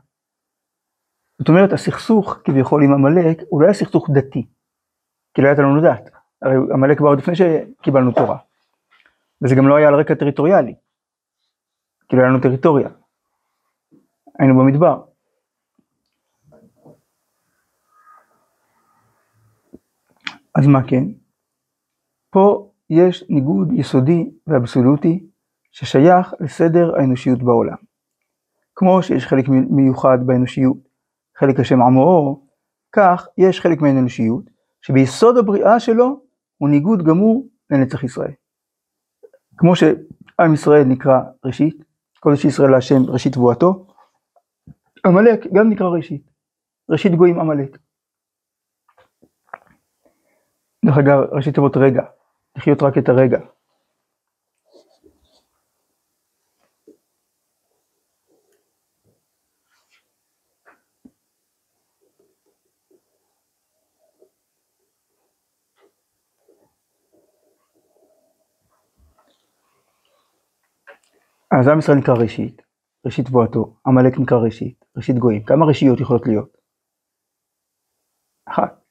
זאת 1.40 1.50
אומרת, 1.50 1.74
הסכסוך 1.74 2.38
כביכול 2.44 2.84
עם 2.84 2.94
עמלק 2.94 3.42
הוא 3.50 3.62
לא 3.62 3.66
היה 3.66 3.74
סכסוך 3.74 4.10
דתי, 4.14 4.48
כי 5.34 5.42
לא 5.42 5.48
הייתה 5.48 5.62
לנו 5.62 5.82
דת. 5.82 6.19
הרי 6.42 6.56
עמלק 6.74 7.02
בא 7.02 7.10
עוד 7.10 7.18
לפני 7.18 7.34
שקיבלנו 7.36 8.12
תורה. 8.12 8.38
וזה 9.42 9.56
גם 9.56 9.68
לא 9.68 9.76
היה 9.76 9.88
על 9.88 9.96
רקע 9.96 10.16
טריטוריאלי, 10.16 10.76
כי 12.10 12.16
לא 12.16 12.22
היה 12.22 12.30
לנו 12.30 12.40
טריטוריה. 12.42 12.90
היינו 14.40 14.60
במדבר. 14.60 15.04
אז 20.56 20.68
מה 20.68 20.88
כן? 20.88 21.04
פה 22.30 22.72
יש 22.90 23.24
ניגוד 23.30 23.68
יסודי 23.74 24.32
ואבסולוטי 24.48 25.28
ששייך 25.72 26.34
לסדר 26.40 26.96
האנושיות 26.96 27.44
בעולם. 27.44 27.76
כמו 28.76 29.04
שיש 29.04 29.26
חלק 29.26 29.46
מיוחד 29.70 30.18
באנושיות, 30.26 30.78
חלק 31.38 31.60
השם 31.60 31.82
עמו, 31.82 32.42
כך 32.92 33.28
יש 33.38 33.62
חלק 33.62 33.82
מהאנושיות 33.82 34.44
שביסוד 34.82 35.38
הבריאה 35.38 35.80
שלו 35.80 36.22
הוא 36.60 36.70
ניגוד 36.70 37.04
גמור 37.04 37.48
לנצח 37.70 38.04
ישראל. 38.04 38.32
כמו 39.58 39.76
שעם 39.76 40.54
ישראל 40.54 40.84
נקרא 40.84 41.20
ראשית, 41.46 41.84
קודש 42.20 42.46
ישראל 42.46 42.72
להשם 42.72 43.04
ראשית 43.08 43.34
תבואתו, 43.34 43.88
עמלק 45.06 45.40
גם 45.54 45.70
נקרא 45.70 45.88
ראשית, 45.88 46.30
ראשית 46.90 47.16
גויים 47.16 47.40
עמלק. 47.40 47.78
דרך 50.86 50.98
אגב, 50.98 51.20
ראשית 51.32 51.54
תיבות 51.56 51.78
רגע, 51.78 52.02
לחיות 52.58 52.82
רק 52.82 52.98
את 52.98 53.10
הרגע. 53.10 53.40
אז 71.60 71.68
עם 71.68 71.80
ישראל 71.80 71.98
נקרא 71.98 72.14
ראשית, 72.14 72.62
ראשית 73.06 73.26
תבואתו, 73.26 73.76
עמלק 73.88 74.20
נקרא 74.20 74.38
ראשית, 74.38 74.86
ראשית 74.98 75.18
גויים. 75.18 75.44
כמה 75.44 75.66
ראשיות 75.66 76.00
יכולות 76.00 76.28
להיות? 76.28 76.58
אחת. 78.46 78.82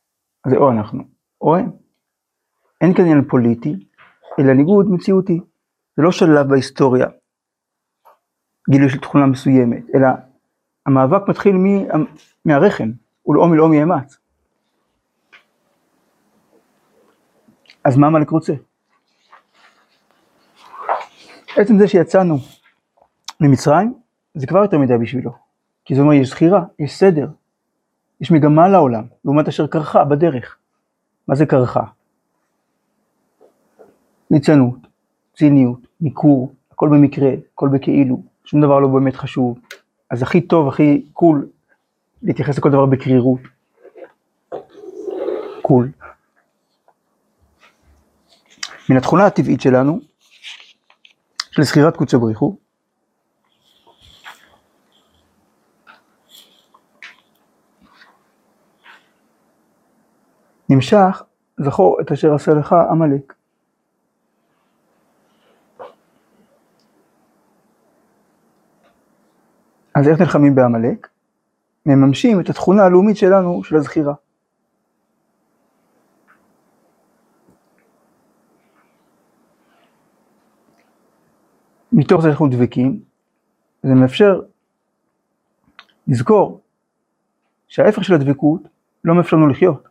זה 0.46 0.56
או 0.56 0.70
אנחנו, 0.70 1.02
או 1.40 1.56
הם. 1.56 1.70
אין 2.80 2.94
כאן 2.94 3.04
עניין 3.04 3.24
פוליטי, 3.28 3.86
אלא 4.38 4.52
ניגוד 4.52 4.86
מציאותי. 4.90 5.40
זה 5.96 6.02
לא 6.02 6.12
שלב 6.12 6.48
בהיסטוריה, 6.48 7.06
גילוי 8.70 8.88
של 8.90 9.00
תכונה 9.00 9.26
מסוימת, 9.26 9.84
אלא 9.94 10.08
המאבק 10.86 11.28
מתחיל 11.28 11.56
מהרחם, 12.44 12.90
ולאום 13.26 13.50
מלאום 13.50 13.74
יאמץ. 13.74 14.18
אז 17.84 17.96
מה 17.96 18.06
עמלק 18.06 18.30
רוצה? 18.30 18.54
עצם 21.56 21.78
זה 21.78 21.88
שיצאנו 21.88 22.57
ממצרים, 23.40 23.94
זה 24.34 24.46
כבר 24.46 24.58
יותר 24.58 24.78
מדי 24.78 24.98
בשבילו. 24.98 25.30
כי 25.84 25.94
זה 25.94 26.00
אומר, 26.00 26.12
יש 26.12 26.28
זכירה, 26.28 26.64
יש 26.78 26.98
סדר, 26.98 27.28
יש 28.20 28.30
מגמה 28.30 28.68
לעולם, 28.68 29.04
לעומת 29.24 29.48
אשר 29.48 29.66
קרחה 29.66 30.04
בדרך. 30.04 30.56
מה 31.28 31.34
זה 31.34 31.46
קרחה? 31.46 31.82
ליצנות, 34.30 34.78
ציניות, 35.36 35.78
ניכור, 36.00 36.52
הכל 36.70 36.88
במקרה, 36.88 37.30
הכל 37.52 37.68
בכאילו, 37.68 38.22
שום 38.44 38.60
דבר 38.60 38.80
לא 38.80 38.88
באמת 38.88 39.16
חשוב. 39.16 39.58
אז 40.10 40.22
הכי 40.22 40.40
טוב, 40.40 40.68
הכי 40.68 41.06
קול, 41.12 41.48
להתייחס 42.22 42.58
לכל 42.58 42.70
דבר 42.70 42.86
בקרירות. 42.86 43.40
קול. 45.62 45.90
מן 48.90 48.96
התכונה 48.96 49.26
הטבעית 49.26 49.60
שלנו, 49.60 50.00
של 51.50 51.62
זכירת 51.62 51.96
קודשא 51.96 52.18
בריך 52.18 52.42
נמשך, 60.68 61.22
זכור 61.60 62.00
את 62.00 62.12
אשר 62.12 62.34
עשה 62.34 62.54
לך 62.54 62.72
עמלק. 62.90 63.34
אז 69.94 70.08
איך 70.08 70.20
נלחמים 70.20 70.54
בעמלק? 70.54 71.08
מממשים 71.86 72.40
את 72.40 72.50
התכונה 72.50 72.84
הלאומית 72.84 73.16
שלנו 73.16 73.64
של 73.64 73.76
הזכירה. 73.76 74.14
מתוך 81.92 82.22
זה 82.22 82.28
אנחנו 82.28 82.48
דבקים, 82.48 83.00
זה 83.82 83.94
מאפשר 83.94 84.40
לזכור 86.08 86.60
שההפך 87.68 88.04
של 88.04 88.14
הדבקות 88.14 88.62
לא 89.04 89.14
מאפשר 89.14 89.36
לנו 89.36 89.48
לחיות. 89.48 89.88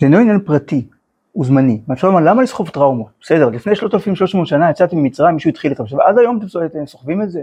זה 0.00 0.06
אינו 0.06 0.18
עניין 0.18 0.40
פרטי, 0.40 0.86
הוא 1.32 1.46
זמני. 1.46 1.80
מאפשר 1.88 2.08
לומר, 2.08 2.20
למה 2.20 2.42
לסחוב 2.42 2.68
טראומות? 2.68 3.08
בסדר, 3.20 3.48
לפני 3.48 3.76
3,300 3.76 4.46
שנה 4.46 4.70
יצאתם 4.70 4.96
ממצרים, 4.96 5.34
מישהו 5.34 5.48
התחיל 5.48 5.70
איתכם. 5.70 5.82
עכשיו, 5.82 6.02
עד 6.02 6.18
היום 6.18 6.40
אתם 6.66 6.86
סוחבים 6.86 7.22
את 7.22 7.30
זה. 7.30 7.42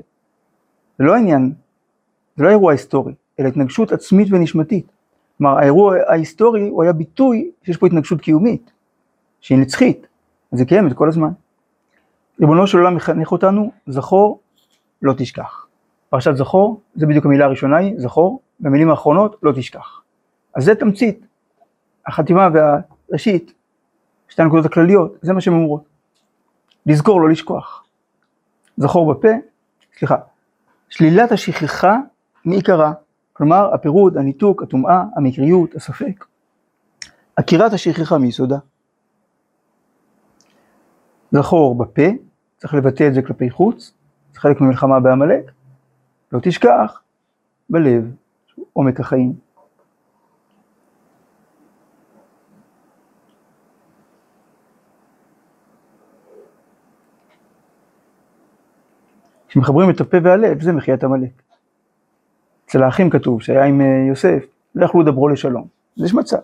זה 1.00 1.04
לא 1.04 1.16
עניין, 1.16 1.54
זה 2.38 2.44
לא 2.44 2.50
אירוע 2.50 2.72
היסטורי, 2.72 3.14
אלא 3.40 3.48
התנגשות 3.48 3.92
עצמית 3.92 4.28
ונשמתית. 4.32 4.86
כלומר, 5.38 5.58
האירוע 5.58 5.96
ההיסטורי 6.08 6.68
הוא 6.68 6.84
היה 6.84 6.94
ביטוי 6.94 7.52
שיש 7.64 7.78
פה 7.78 7.88
התנגשות 7.88 8.22
קיומית, 8.22 8.72
שהיא 9.42 9.58
נצחית, 9.58 10.08
אז 10.52 10.60
היא 10.60 10.68
קיימת 10.68 10.94
כל 10.94 11.08
הזמן. 11.08 11.30
ריבונו 12.40 12.68
של 12.68 12.78
עולם 12.78 12.96
מחנך 12.96 13.32
אותנו, 13.32 13.72
זכור, 13.88 14.40
לא 15.02 15.14
תשכח. 15.18 15.66
פרשת 16.10 16.36
זכור, 16.36 16.82
זה 16.96 17.06
בדיוק 17.06 17.26
המילה 17.26 17.46
הראשונה 17.46 17.78
היא, 17.78 17.94
זכור, 17.98 18.40
במילים 18.60 18.90
האחרונות, 18.90 19.36
לא 19.44 19.52
תשכח. 19.52 20.02
אז 20.56 20.66
זה 20.66 20.76
תמצית, 20.76 21.26
החתימה 22.08 22.50
והראשית, 22.54 23.54
שתי 24.28 24.42
הנקודות 24.42 24.66
הכלליות, 24.66 25.18
זה 25.22 25.34
מה 25.34 25.42
שהן 25.42 25.54
אומרות. 25.54 25.84
לזכור, 26.86 27.22
לא 27.22 27.30
לשכוח. 27.30 27.86
זכור 28.78 29.14
בפה, 29.14 29.28
סליחה, 29.98 30.16
שלילת 30.90 31.32
השכחה 31.32 31.98
מעיקרה, 32.46 32.94
כלומר 33.34 33.74
הפירוד, 33.74 34.18
הניתוק, 34.18 34.64
הטומאה, 34.64 35.04
המקריות, 35.16 35.76
הספק. 35.76 36.26
עקירת 37.36 37.74
השכחה 37.74 38.18
מיסודה. 38.18 38.58
זכור 41.32 41.76
בפה, 41.76 42.02
צריך 42.58 42.74
לבטא 42.74 43.08
את 43.08 43.14
זה 43.14 43.22
כלפי 43.22 43.50
חוץ, 43.50 43.94
זה 44.34 44.40
חלק 44.40 44.62
ממלחמה 44.62 45.00
בעמלק, 45.00 45.52
לא 46.32 46.40
תשכח 46.44 47.02
בלב, 47.70 48.16
עומק 48.74 49.00
החיים. 49.00 49.45
כשמחברים 59.56 59.90
את 59.90 60.02
הפה 60.02 60.18
והלב, 60.24 60.62
זה 60.62 60.72
מחיית 60.72 61.04
עמלק. 61.04 61.30
אצל 62.66 62.84
האחים 62.84 63.10
כתוב 63.10 63.42
שהיה 63.42 63.66
עם 63.66 63.82
אה, 63.82 64.06
יוסף, 64.10 64.46
לא 64.76 64.86
יכלו 64.86 65.02
לדברו 65.02 65.30
לשלום. 65.30 65.68
אז 65.98 66.04
יש 66.04 66.14
מצב. 66.14 66.38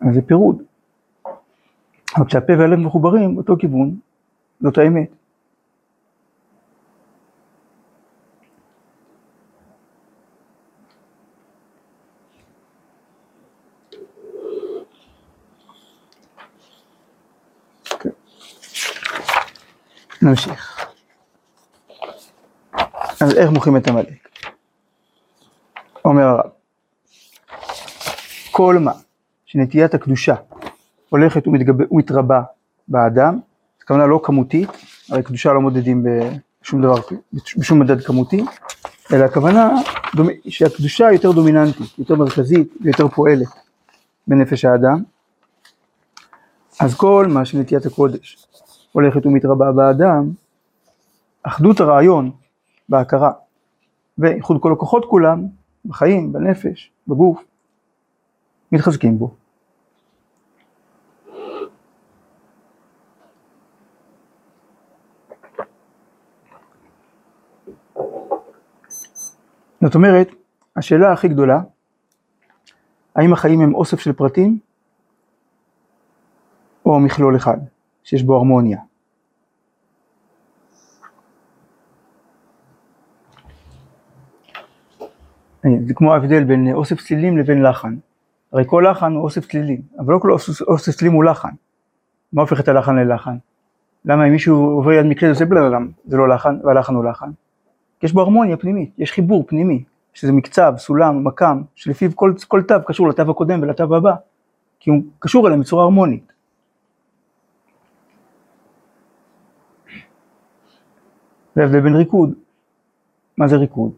אז 0.00 0.14
זה 0.14 0.22
פירוד. 0.22 0.62
אבל 2.16 2.26
כשהפה 2.26 2.52
והלב 2.58 2.78
מחוברים 2.78 3.34
באותו 3.34 3.56
כיוון, 3.58 3.96
זאת 4.60 4.78
האמת. 4.78 5.08
נמשיך. 20.24 20.86
אז 23.20 23.34
איך 23.36 23.50
מוכרים 23.50 23.76
את 23.76 23.88
עמלק? 23.88 24.28
אומר 26.04 26.22
הרב, 26.22 26.50
כל 28.50 28.78
מה 28.78 28.92
שנטיית 29.46 29.94
הקדושה 29.94 30.34
הולכת 31.08 31.42
ומתרבה 31.46 32.42
באדם, 32.88 33.38
זו 33.80 33.86
כוונה 33.86 34.06
לא 34.06 34.20
כמותית, 34.24 34.68
הרי 35.10 35.22
קדושה 35.22 35.52
לא 35.52 35.60
מודדים 35.60 36.06
בשום 36.62 36.82
דבר, 36.82 36.94
בשום 37.56 37.78
מדד 37.78 38.04
כמותי, 38.04 38.44
אלא 39.12 39.24
הכוונה 39.24 39.70
שהקדושה 40.48 41.12
יותר 41.12 41.32
דומיננטית, 41.32 41.98
יותר 41.98 42.14
מרכזית 42.14 42.72
ויותר 42.80 43.08
פועלת 43.08 43.48
בנפש 44.26 44.64
האדם. 44.64 45.02
אז 46.80 46.94
כל 46.94 47.26
מה 47.28 47.44
שנטיית 47.44 47.86
הקודש 47.86 48.46
הולכת 48.94 49.26
ומתרבה 49.26 49.72
באדם, 49.72 50.30
אחדות 51.42 51.80
הרעיון 51.80 52.30
בהכרה 52.88 53.32
ואיחוד 54.18 54.62
כל 54.62 54.72
הכוחות 54.72 55.04
כולם, 55.04 55.46
בחיים, 55.84 56.32
בנפש, 56.32 56.90
בגוף, 57.08 57.44
מתחזקים 58.72 59.18
בו. 59.18 59.34
זאת 69.80 69.94
אומרת, 69.94 70.28
השאלה 70.76 71.12
הכי 71.12 71.28
גדולה, 71.28 71.60
האם 73.16 73.32
החיים 73.32 73.60
הם 73.60 73.74
אוסף 73.74 74.00
של 74.00 74.12
פרטים 74.12 74.58
או 76.86 77.00
מכלול 77.00 77.36
אחד? 77.36 77.73
שיש 78.04 78.22
בו 78.22 78.36
הרמוניה. 78.36 78.78
זה 85.86 85.94
כמו 85.94 86.14
ההבדל 86.14 86.44
בין 86.44 86.72
אוסף 86.72 87.00
צלילים 87.00 87.38
לבין 87.38 87.62
לחן. 87.62 87.96
הרי 88.52 88.64
כל 88.66 88.86
לחן 88.90 89.12
הוא 89.12 89.24
אוסף 89.24 89.46
צלילים, 89.46 89.80
אבל 89.98 90.12
לא 90.12 90.18
כל 90.18 90.32
אוסף 90.68 90.92
צלילים 90.96 91.14
הוא 91.14 91.24
לחן. 91.24 91.48
מה 92.32 92.42
הופך 92.42 92.60
את 92.60 92.68
הלחן 92.68 92.96
ללחן? 92.96 93.36
למה 94.04 94.26
אם 94.26 94.32
מישהו 94.32 94.56
עובר 94.56 94.92
יד 94.92 95.06
מקלדת 95.06 95.34
עושה 95.34 95.44
בלעדם, 95.44 95.88
זה 96.06 96.16
לא 96.16 96.28
לחן, 96.28 96.58
והלחן 96.64 96.94
הוא 96.94 97.04
לחן? 97.04 97.30
יש 98.02 98.12
בו 98.12 98.20
הרמוניה 98.20 98.56
פנימית, 98.56 98.90
יש 98.98 99.12
חיבור 99.12 99.44
פנימי, 99.46 99.84
שזה 100.14 100.32
מקצב, 100.32 100.74
סולם, 100.76 101.24
מקם, 101.24 101.62
שלפיו 101.74 102.10
כל, 102.14 102.32
כל 102.48 102.62
תו 102.62 102.74
קשור 102.86 103.08
לתו 103.08 103.30
הקודם 103.30 103.62
ולתו 103.62 103.96
הבא, 103.96 104.14
כי 104.80 104.90
הוא 104.90 105.02
קשור 105.18 105.46
אליהם 105.46 105.60
בצורה 105.60 105.82
הרמונית. 105.82 106.33
זה 111.54 111.62
ההבדל 111.62 111.80
בין 111.80 111.94
ריקוד. 111.96 112.34
מה 113.38 113.48
זה 113.48 113.56
ריקוד? 113.56 113.92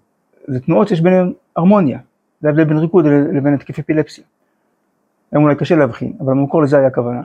זה 0.46 0.60
תנועות 0.60 0.88
שיש 0.88 1.00
ביניהן 1.00 1.32
הרמוניה. 1.56 1.98
זה 2.40 2.48
ההבדל 2.48 2.64
בין 2.64 2.78
ריקוד 2.78 3.06
לבין 3.06 3.54
התקף 3.54 3.78
אפילפסיה. 3.78 4.24
היום 5.32 5.44
אולי 5.44 5.56
קשה 5.56 5.76
להבחין, 5.76 6.12
אבל 6.20 6.32
במקור 6.32 6.62
לזה 6.62 6.78
היה 6.78 6.86
הכוונה. 6.86 7.22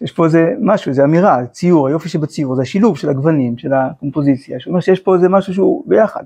יש 0.00 0.12
פה 0.12 0.24
איזה 0.24 0.54
משהו, 0.60 0.88
איזה 0.88 1.04
אמירה, 1.04 1.46
ציור, 1.46 1.88
היופי 1.88 2.08
שבציור, 2.08 2.54
זה 2.54 2.62
השילוב 2.62 2.98
של 2.98 3.08
הגוונים, 3.08 3.58
של 3.58 3.72
הקומפוזיציה, 3.72 4.60
שאומר 4.60 4.80
שיש 4.80 5.00
פה 5.00 5.14
איזה 5.14 5.28
משהו 5.28 5.54
שהוא 5.54 5.84
ביחד. 5.86 6.24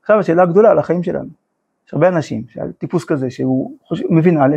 עכשיו 0.00 0.18
השאלה 0.18 0.42
הגדולה 0.42 0.70
על 0.70 0.78
החיים 0.78 1.02
שלנו. 1.02 1.28
יש 1.86 1.94
הרבה 1.94 2.08
אנשים, 2.08 2.42
טיפוס 2.78 3.04
כזה 3.04 3.30
שהוא 3.30 3.76
חושב, 3.84 4.04
מבין 4.10 4.38
א', 4.38 4.56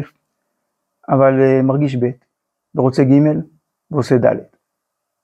אבל 1.09 1.33
uh, 1.39 1.63
מרגיש 1.63 1.95
ב', 1.95 2.09
ורוצה 2.75 3.03
ג', 3.03 3.39
ועושה 3.91 4.17
ד'. 4.17 4.35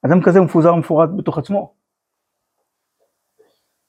אדם 0.05 0.21
כזה 0.21 0.39
הוא 0.39 0.45
מפוזר 0.45 0.73
ומפורט 0.73 1.09
בתוך 1.15 1.37
עצמו. 1.37 1.71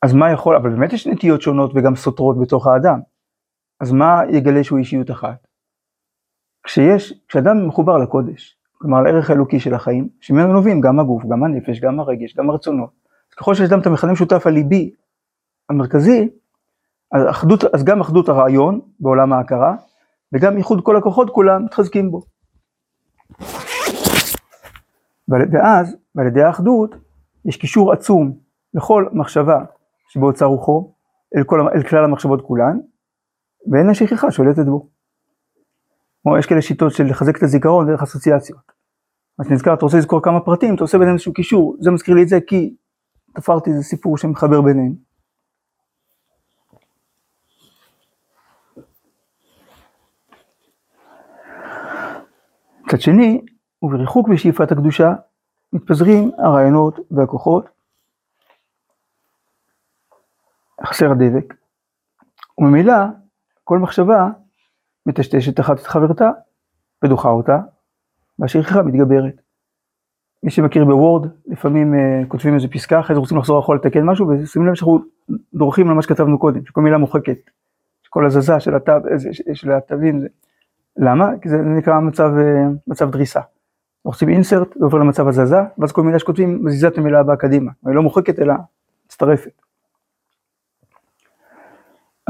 אז 0.02 0.12
מה 0.12 0.32
יכול, 0.32 0.56
אבל 0.56 0.70
באמת 0.70 0.92
יש 0.92 1.06
נטיות 1.06 1.42
שונות 1.42 1.72
וגם 1.74 1.96
סותרות 1.96 2.40
בתוך 2.40 2.66
האדם. 2.66 3.00
אז 3.80 3.92
מה 3.92 4.20
יגלה 4.28 4.64
שהוא 4.64 4.78
אישיות 4.78 5.10
אחת? 5.10 5.46
כשיש, 6.62 7.14
כשאדם 7.28 7.68
מחובר 7.68 7.98
לקודש, 7.98 8.56
כלומר 8.78 9.02
לערך 9.02 9.30
האלוקי 9.30 9.60
של 9.60 9.74
החיים, 9.74 10.08
שממנו 10.20 10.52
נובעים 10.52 10.80
גם 10.80 11.00
הגוף, 11.00 11.22
גם 11.30 11.44
הנפש, 11.44 11.80
גם 11.80 12.00
הרגש, 12.00 12.36
גם 12.36 12.50
הרצונות. 12.50 12.90
אז 13.30 13.34
ככל 13.34 13.54
שיש 13.54 13.70
אדם 13.70 13.80
את 13.80 13.86
המכנה 13.86 14.12
משותף 14.12 14.46
הליבי 14.46 14.94
המרכזי, 15.68 16.28
אז, 17.12 17.22
אחדות, 17.30 17.64
אז 17.74 17.84
גם 17.84 18.00
אחדות 18.00 18.28
הרעיון 18.28 18.80
בעולם 19.00 19.32
ההכרה, 19.32 19.74
וגם 20.32 20.56
איחוד 20.56 20.84
כל 20.84 20.96
הכוחות 20.96 21.30
כולם 21.30 21.64
מתחזקים 21.64 22.10
בו. 22.10 22.22
ואז, 25.28 25.96
ועל 26.14 26.26
ידי 26.26 26.42
האחדות, 26.42 26.94
יש 27.44 27.56
קישור 27.56 27.92
עצום 27.92 28.38
לכל 28.74 29.06
מחשבה 29.12 29.64
שבאוצר 30.10 30.46
רוחו, 30.46 30.94
אל, 31.36 31.44
כל, 31.44 31.60
אל 31.74 31.82
כלל 31.82 32.04
המחשבות 32.04 32.42
כולן, 32.42 32.78
ואין 33.72 33.90
השכחה 33.90 34.30
שולטת 34.30 34.64
בו. 34.64 34.88
כמו 36.22 36.38
יש 36.38 36.46
כאלה 36.46 36.62
שיטות 36.62 36.92
של 36.92 37.04
לחזק 37.04 37.36
את 37.36 37.42
הזיכרון 37.42 37.86
דרך 37.86 38.02
אסוציאציות. 38.02 38.72
מה 39.38 39.44
שנזכר, 39.44 39.74
אתה 39.74 39.84
רוצה 39.84 39.96
לזכור 39.96 40.22
כמה 40.22 40.40
פרטים, 40.40 40.74
אתה 40.74 40.84
עושה 40.84 40.98
ביניהם 40.98 41.14
איזשהו 41.14 41.32
קישור, 41.32 41.76
זה 41.80 41.90
מזכיר 41.90 42.14
לי 42.14 42.22
את 42.22 42.28
זה 42.28 42.38
כי 42.46 42.74
תפרתי 43.34 43.70
איזה 43.70 43.82
סיפור 43.82 44.18
שמחבר 44.18 44.60
ביניהם. 44.60 44.94
מצד 52.86 53.00
שני, 53.00 53.40
ובריחוק 53.82 54.28
בשאיפת 54.28 54.72
הקדושה, 54.72 55.12
מתפזרים 55.72 56.30
הרעיונות 56.38 56.98
והכוחות, 57.10 57.79
חסר 60.84 61.10
הדבק, 61.10 61.54
וממילא 62.58 62.94
כל 63.64 63.78
מחשבה 63.78 64.28
מטשטשת 65.06 65.60
אחת 65.60 65.78
את 65.78 65.86
חברתה 65.86 66.30
ודוחה 67.04 67.28
אותה, 67.28 67.58
והשכחה 68.38 68.82
מתגברת. 68.82 69.40
מי 70.42 70.50
שמכיר 70.50 70.84
בוורד, 70.84 71.26
לפעמים 71.46 71.94
אה, 71.94 72.22
כותבים 72.28 72.54
איזה 72.54 72.68
פסקה, 72.68 73.00
אחרי 73.00 73.14
זה 73.16 73.20
רוצים 73.20 73.38
לחזור 73.38 73.60
אחורה 73.60 73.78
לתקן 73.78 74.04
משהו, 74.04 74.28
ושימו 74.28 74.64
לב 74.64 74.74
שאנחנו 74.74 74.98
דורכים 75.54 75.88
על 75.88 75.94
מה 75.94 76.02
שכתבנו 76.02 76.38
קודם, 76.38 76.66
שכל 76.66 76.80
מילה 76.80 76.98
מוחקת, 76.98 77.38
שכל 78.02 78.26
הזזה 78.26 78.60
של 78.60 78.74
התו, 78.74 78.92
איזה- 79.10 79.30
של 79.54 79.72
התווים, 79.72 80.20
זה. 80.20 80.28
למה? 80.96 81.30
כי 81.42 81.48
זה 81.48 81.56
נקרא 81.56 82.00
מצב, 82.00 82.30
אה, 82.38 82.68
מצב 82.86 83.10
דריסה. 83.10 83.40
רוצים 84.04 84.28
אינסרט, 84.28 84.68
זה 84.78 84.84
עובר 84.84 84.98
למצב 84.98 85.28
הזזה, 85.28 85.56
ואז 85.78 85.92
כל 85.92 86.02
מילה 86.02 86.18
שכותבים 86.18 86.64
מזיזה 86.64 86.88
את 86.88 86.98
המילה 86.98 87.20
הבאה 87.20 87.36
קדימה, 87.36 87.72
היא 87.86 87.94
לא 87.94 88.02
מוחקת 88.02 88.38
אלא 88.38 88.54
מצטרפת. 89.06 89.62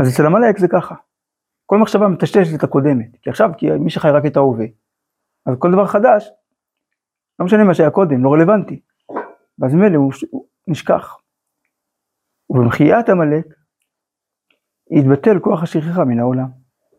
אז 0.01 0.09
אצל 0.09 0.27
עמלק 0.27 0.59
זה 0.59 0.69
ככה, 0.69 0.95
כל 1.67 1.79
מחשבה 1.79 2.09
מטשטשת 2.09 2.55
את 2.59 2.65
הקודמת, 2.65 3.17
כי 3.23 3.31
עכשיו, 3.31 3.51
כי 3.59 3.71
מי 3.71 3.91
שחי 3.91 4.09
רק 4.11 4.27
את 4.27 4.37
ההווה, 4.37 4.67
אז 5.47 5.55
כל 5.59 5.73
דבר 5.73 5.87
חדש, 5.87 6.31
לא 7.39 7.47
משנה 7.47 7.65
מה 7.65 7.75
שהיה 7.75 7.91
קודם, 7.91 8.25
לא 8.25 8.33
רלוונטי, 8.33 8.81
ואז 9.59 9.75
ממילא 9.75 9.97
הוא, 9.97 10.13
הוא 10.31 10.47
נשכח. 10.69 11.17
ובמחיית 12.51 13.09
עמלק, 13.09 13.47
יתבטל 14.91 15.39
כוח 15.39 15.63
השכחה 15.63 16.05
מן 16.05 16.19
העולם. 16.19 16.49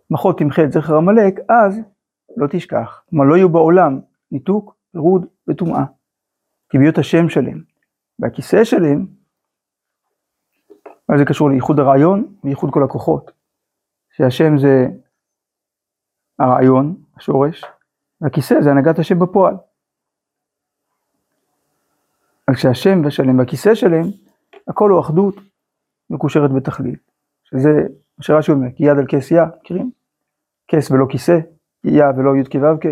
מחות 0.10 0.38
תמחה 0.38 0.64
את 0.64 0.72
זכר 0.72 0.96
עמלק, 0.96 1.40
אז 1.50 1.80
לא 2.38 2.48
תשכח. 2.52 3.04
כלומר 3.10 3.26
לא 3.26 3.36
יהיו 3.36 3.50
בעולם 3.50 4.00
ניתוק, 4.32 4.76
פירוד 4.92 5.26
וטומאה. 5.48 5.84
כי 6.70 6.78
בהיות 6.78 6.98
השם 6.98 7.30
שלם 7.30 7.62
והכיסא 8.20 8.64
שלם, 8.64 9.06
מה 11.12 11.18
זה 11.18 11.26
קשור 11.26 11.50
לייחוד 11.50 11.80
הרעיון 11.80 12.36
וייחוד 12.44 12.70
כל 12.74 12.84
הכוחות. 12.84 13.32
שהשם 14.12 14.58
זה 14.58 14.88
הרעיון, 16.40 16.96
השורש, 17.18 17.66
והכיסא 18.22 18.62
זה 18.62 18.72
הנהגת 18.72 19.00
השם 19.00 19.20
בפועל. 19.20 19.56
אז 22.48 22.56
כשהשם 22.56 23.02
והשלם 23.04 23.40
והכיסא 23.40 23.76
שלם, 23.76 24.04
הכל 24.68 24.90
הוא 24.90 25.00
אחדות 25.00 25.36
מקושרת 26.10 26.52
בתכלית. 26.52 27.00
שזה 27.44 27.70
מה 28.18 28.24
שרש"י 28.24 28.52
אומר, 28.52 28.68
כי 28.76 28.84
יד 28.84 28.98
על 28.98 29.06
כס 29.10 29.32
יה, 29.32 29.46
מכירים? 29.62 29.92
כס 30.68 30.92
ולא 30.92 31.06
כיסא, 31.10 31.40
יה 31.84 32.10
ולא 32.18 32.36
י' 32.36 32.44
כו' 32.52 32.90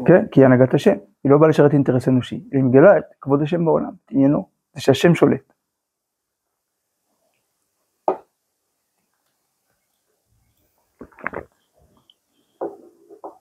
כן, 0.06 0.28
כי 0.32 0.40
היא 0.40 0.46
הנהגת 0.46 0.74
השם, 0.74 0.96
היא 1.24 1.32
לא 1.32 1.38
באה 1.38 1.50
לשרת 1.50 1.74
אינטרס 1.74 2.08
אנושי, 2.08 2.36
היא 2.52 2.64
מגלה 2.64 2.98
את 2.98 3.04
כבוד 3.22 3.42
השם 3.42 3.66
בעולם, 3.66 3.92
עניינו, 4.10 4.50
זה 4.74 4.82
שהשם 4.82 5.16
שולט. 5.16 5.54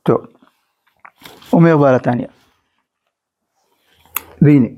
טוב, 0.03 0.27
אומר 1.53 1.77
בעל 1.77 1.95
התניא, 1.95 2.27
והנה, 4.43 4.69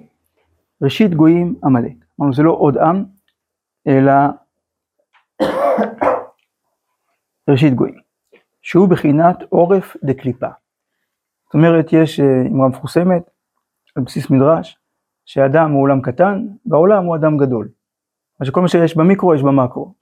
ראשית 0.83 1.15
גויים 1.15 1.55
עמלק, 1.65 1.93
אמרנו 2.21 2.35
זה 2.35 2.43
לא 2.43 2.53
עוד 2.53 2.77
עם, 2.77 3.05
אלא 3.87 4.13
ראשית 7.51 7.75
גויים, 7.75 8.04
שהוא 8.65 8.89
בחינת 8.89 9.43
עורף 9.49 9.97
דקליפה. 10.05 10.49
זאת 11.45 11.55
אומרת, 11.55 11.93
יש 11.93 12.21
אה, 12.21 12.43
אמרה 12.51 12.69
מפורסמת, 12.69 13.31
על 13.97 14.03
בסיס 14.03 14.31
מדרש, 14.31 14.79
שאדם 15.25 15.71
הוא 15.71 15.83
עולם 15.83 16.01
קטן, 16.01 16.47
והעולם 16.67 17.05
הוא 17.05 17.17
אדם 17.17 17.37
גדול. 17.37 17.69
אז 18.41 18.47
שכל 18.47 18.61
מה 18.61 18.69
שיש 18.69 18.97
במיקרו 18.97 19.35
יש 19.35 19.43
במקרו. 19.43 19.95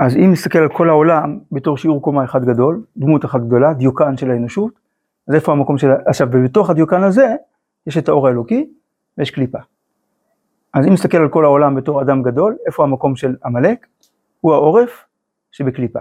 אז 0.00 0.16
אם 0.16 0.32
נסתכל 0.32 0.58
על 0.58 0.68
כל 0.68 0.88
העולם 0.88 1.38
בתור 1.52 1.76
שיעור 1.76 2.02
קומה 2.02 2.24
אחד 2.24 2.44
גדול, 2.44 2.84
דמות 2.96 3.24
אחת 3.24 3.40
גדולה, 3.40 3.74
דיוקן 3.74 4.16
של 4.16 4.30
האנושות, 4.30 4.72
אז 5.28 5.34
איפה 5.34 5.52
המקום 5.52 5.78
של... 5.78 5.90
עכשיו, 6.06 6.28
ובתוך 6.32 6.70
הדיוקן 6.70 7.02
הזה, 7.02 7.34
יש 7.86 7.98
את 7.98 8.08
האור 8.08 8.26
האלוקי 8.26 8.70
ויש 9.18 9.30
קליפה. 9.30 9.58
אז 10.74 10.86
אם 10.86 10.92
נסתכל 10.92 11.18
על 11.18 11.28
כל 11.28 11.44
העולם 11.44 11.74
בתור 11.74 12.02
אדם 12.02 12.22
גדול, 12.22 12.56
איפה 12.66 12.84
המקום 12.84 13.16
של 13.16 13.36
עמלק? 13.44 13.86
הוא 14.40 14.52
העורף 14.52 15.04
שבקליפה. 15.52 16.00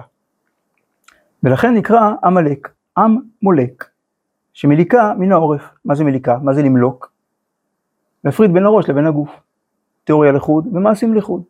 ולכן 1.44 1.74
נקרא 1.74 2.12
עמלק, 2.24 2.74
עם 2.98 3.18
מולק, 3.42 3.90
שמליקה 4.54 5.14
מן 5.18 5.32
העורף. 5.32 5.70
מה 5.86 5.96
זה 5.96 6.04
מליקה? 6.04 6.38
מה 6.38 6.54
זה 6.54 6.62
למלוק? 6.62 7.12
להפריד 8.24 8.54
בין 8.54 8.66
הראש 8.66 8.90
לבין 8.90 9.06
הגוף. 9.06 9.30
תיאוריה 10.04 10.32
לחוד 10.32 10.68
ומעשים 10.68 11.14
לחוד. 11.14 11.44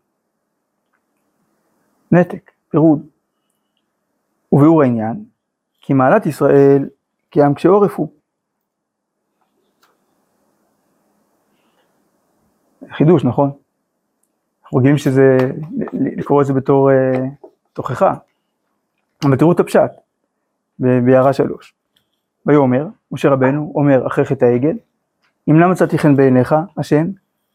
נתק, 2.12 2.52
פירוד. 2.70 3.06
וביאור 4.52 4.82
העניין, 4.82 5.26
כי 5.82 5.94
מעלת 5.94 6.26
ישראל 6.26 6.90
כעם 7.32 7.54
קשה 7.54 7.70
עורף 7.70 7.96
הוא. 7.96 8.12
חידוש, 12.92 13.26
נכון? 13.26 13.52
אנחנו 14.64 14.78
רגילים 14.78 14.98
שזה, 14.98 15.38
לקרוא 15.94 16.42
את 16.42 16.48
זה 16.48 16.54
בתור 16.54 16.92
אה, 16.92 17.26
תוכחה. 17.74 18.14
אבל 19.26 19.36
תראו 19.36 19.52
את 19.52 19.60
הפשט, 19.60 19.92
בהערה 20.80 21.34
שלוש. 21.34 21.74
ויאמר, 22.46 22.88
משה 23.12 23.30
רבנו 23.30 23.72
אומר 23.76 24.08
אחרי 24.08 24.26
חטא 24.26 24.46
העגל, 24.46 24.78
אם 25.50 25.60
למה 25.60 25.72
מצאתי 25.72 25.98
חן 25.98 26.16
בעיניך, 26.16 26.56
השם, 26.78 27.08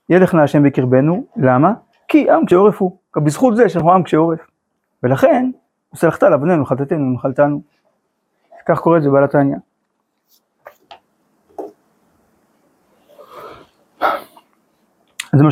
ילך 0.09 0.35
נא 0.35 0.41
השם 0.41 0.63
בקרבנו, 0.63 1.25
למה? 1.37 1.73
כי 2.09 2.31
עם 2.31 2.47
קשה 2.47 2.57
עורף 2.57 2.81
הוא, 2.81 2.97
בזכות 3.17 3.57
זה 3.57 3.69
שאנחנו 3.69 3.93
עם 3.93 4.03
קשה 4.03 4.17
עורף. 4.17 4.41
ולכן, 5.03 5.51
וסלחת 5.95 6.23
לעווננו, 6.23 6.67
חטאתנו 6.67 7.11
ונחלתנו. 7.11 7.63
כך 8.67 8.79
קורא 8.79 8.97
את 8.99 9.03
זה 9.03 9.11
בעל 9.11 9.25
התניא. 9.25 9.57
זה 15.33 15.43
מה 15.43 15.51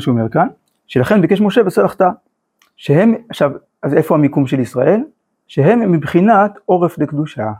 שהוא 0.00 0.12
אומר 0.12 0.28
כאן, 0.28 0.48
שלכן 0.86 1.20
ביקש 1.20 1.40
משה 1.40 1.60
וסלחת, 1.66 2.00
שהם, 2.76 3.14
עכשיו, 3.28 3.50
אז 3.84 3.94
איפה 3.94 4.14
המיקום 4.14 4.46
של 4.46 4.60
ישראל? 4.60 5.00
שהם 5.46 5.92
מבחינת 5.92 6.58
עורף 6.64 6.98
דקדושה. 6.98 7.52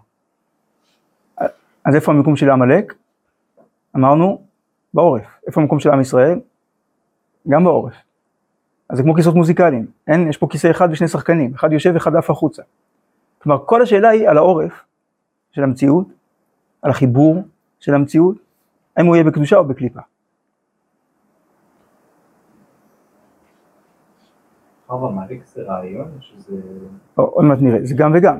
אז 1.84 1.94
איפה 1.94 2.12
המיקום 2.12 2.37
של 2.37 2.50
עמלק? 2.50 2.94
אמרנו, 3.96 4.42
בעורף. 4.94 5.40
איפה 5.46 5.60
המקום 5.60 5.80
של 5.80 5.90
עם 5.90 6.00
ישראל? 6.00 6.40
גם 7.48 7.64
בעורף. 7.64 7.94
אז 8.88 8.96
זה 8.96 9.02
כמו 9.02 9.14
כיסאות 9.14 9.34
מוזיקליים, 9.34 9.87
אין, 10.06 10.28
יש 10.28 10.37
פה 10.37 10.46
כיסא 10.50 10.70
אחד 10.70 10.88
ושני 10.92 11.08
שחקנים, 11.08 11.54
אחד 11.54 11.72
יושב 11.72 11.90
ואחד 11.94 12.16
עף 12.16 12.30
החוצה. 12.30 12.62
כלומר, 13.38 13.64
כל 13.66 13.82
השאלה 13.82 14.08
היא 14.08 14.28
על 14.28 14.37
העורף 14.37 14.84
של 15.52 15.62
המציאות, 15.62 16.06
על 16.82 16.90
החיבור 16.90 17.42
של 17.80 17.94
המציאות, 17.94 18.37
האם 18.96 19.06
הוא 19.06 19.16
יהיה 19.16 19.24
בקדושה 19.24 19.56
או 19.56 19.64
בקליפה. 19.64 20.00
ועמלק 24.90 25.46
זה 25.46 25.62
רעיון, 25.62 26.08
שזה... 26.20 26.56
עוד 27.14 27.44
מעט 27.44 27.58
נראה, 27.60 27.78
זה 27.82 27.94
גם 27.94 28.12
וגם. 28.14 28.38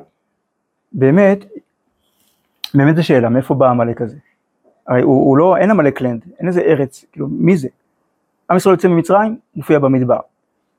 באמת, 0.93 1.45
באמת 2.75 2.97
זו 2.97 3.07
שאלה, 3.07 3.29
מאיפה 3.29 3.55
בא 3.55 3.67
העמלק 3.67 4.01
הזה? 4.01 4.17
הרי 4.87 5.03
הוא, 5.03 5.29
הוא 5.29 5.37
לא, 5.37 5.57
אין 5.57 5.71
עמלק 5.71 6.01
לנד, 6.01 6.25
אין 6.39 6.49
איזה 6.49 6.61
ארץ, 6.61 7.05
כאילו, 7.13 7.29
מי 7.29 7.57
זה? 7.57 7.69
עם 8.51 8.57
ישראל 8.57 8.75
יוצא 8.75 8.89
ממצרים, 8.89 9.39
מופיע 9.57 9.79
במדבר. 9.79 10.19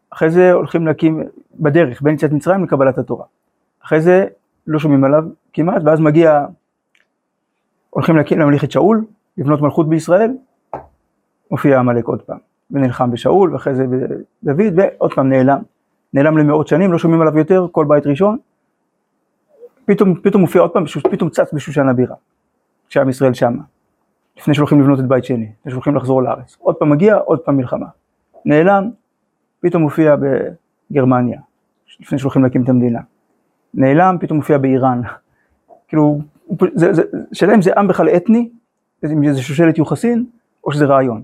אחרי 0.10 0.30
זה 0.30 0.52
הולכים 0.52 0.88
להקים 0.88 1.24
בדרך, 1.60 2.02
בין 2.02 2.16
יציאת 2.16 2.32
מצרים 2.32 2.64
לקבלת 2.64 2.98
התורה. 2.98 3.26
אחרי 3.84 4.02
זה 4.02 4.26
לא 4.68 4.80
שומעים 4.80 5.04
עליו 5.04 5.24
כמעט, 5.54 5.82
ואז 5.86 6.00
מגיע, 6.00 6.46
הולכים 7.90 8.16
להקים, 8.16 8.40
להמליך 8.40 8.64
את 8.64 8.72
שאול, 8.72 9.06
לבנות 9.38 9.62
מלכות 9.62 9.90
בישראל, 9.90 10.32
מופיע 11.52 11.80
עמלק 11.80 12.06
עוד 12.06 12.22
פעם, 12.22 12.38
ונלחם 12.72 13.12
בשאול, 13.12 13.54
ואחרי 13.54 13.76
זה 13.76 13.86
בדוד, 14.44 14.80
ועוד 14.80 15.14
פעם 15.14 15.30
נעלם. 15.30 15.60
נעלם 16.14 16.38
למאות 16.38 16.68
שנים, 16.68 16.92
לא 16.92 16.98
שומעים 16.98 17.22
עליו 17.22 17.38
יותר, 17.38 17.68
כל 17.72 17.86
בית 17.86 18.08
ראשון. 18.08 18.38
פתאום, 19.86 20.16
פתאום 20.22 20.42
מופיע 20.42 20.62
עוד 20.62 20.72
פעם, 20.72 20.84
פתאום 21.12 21.30
צץ 21.30 21.54
בשושן 21.54 21.90
הבירה, 21.90 22.16
כשעם 22.90 23.10
ישראל 23.10 23.34
שמה. 23.34 23.62
לפני 24.38 24.54
שהולכים 24.54 24.82
לבנות 24.82 25.00
את 25.00 25.06
בית 25.08 25.26
שני, 25.26 25.52
לפני 25.60 25.72
שהולכים 25.72 25.96
לחזור 25.96 26.24
לארץ. 26.24 26.58
עוד 26.60 26.76
פעם 26.76 26.90
מגיע, 26.90 27.16
עוד 27.16 27.40
פעם 27.40 27.58
מלחמה. 27.58 27.86
נעלם, 28.46 28.90
פתאום 29.60 29.84
מופיע 29.84 30.16
בגרמניה, 30.92 31.40
לפני 32.00 32.20
שהולכים 32.20 32.44
להקים 32.44 32.64
את 32.64 32.70
המדינה. 32.70 33.00
נעלם, 33.74 34.18
פתאום 34.20 34.38
מופיע 34.38 34.58
באיראן. 34.58 35.02
כאילו, 35.88 36.20
זה, 36.74 37.04
שאלה 37.34 37.56
אם 37.56 37.62
זה 37.62 37.72
עם 37.78 37.88
בכלל 37.88 38.10
אתני, 38.10 38.50
אם 39.06 39.34
זה 39.34 39.42
שושלת 39.42 39.78
יוחסין, 39.78 40.26
או 40.64 40.72
שזה 40.72 40.86
רעיון. 40.86 41.24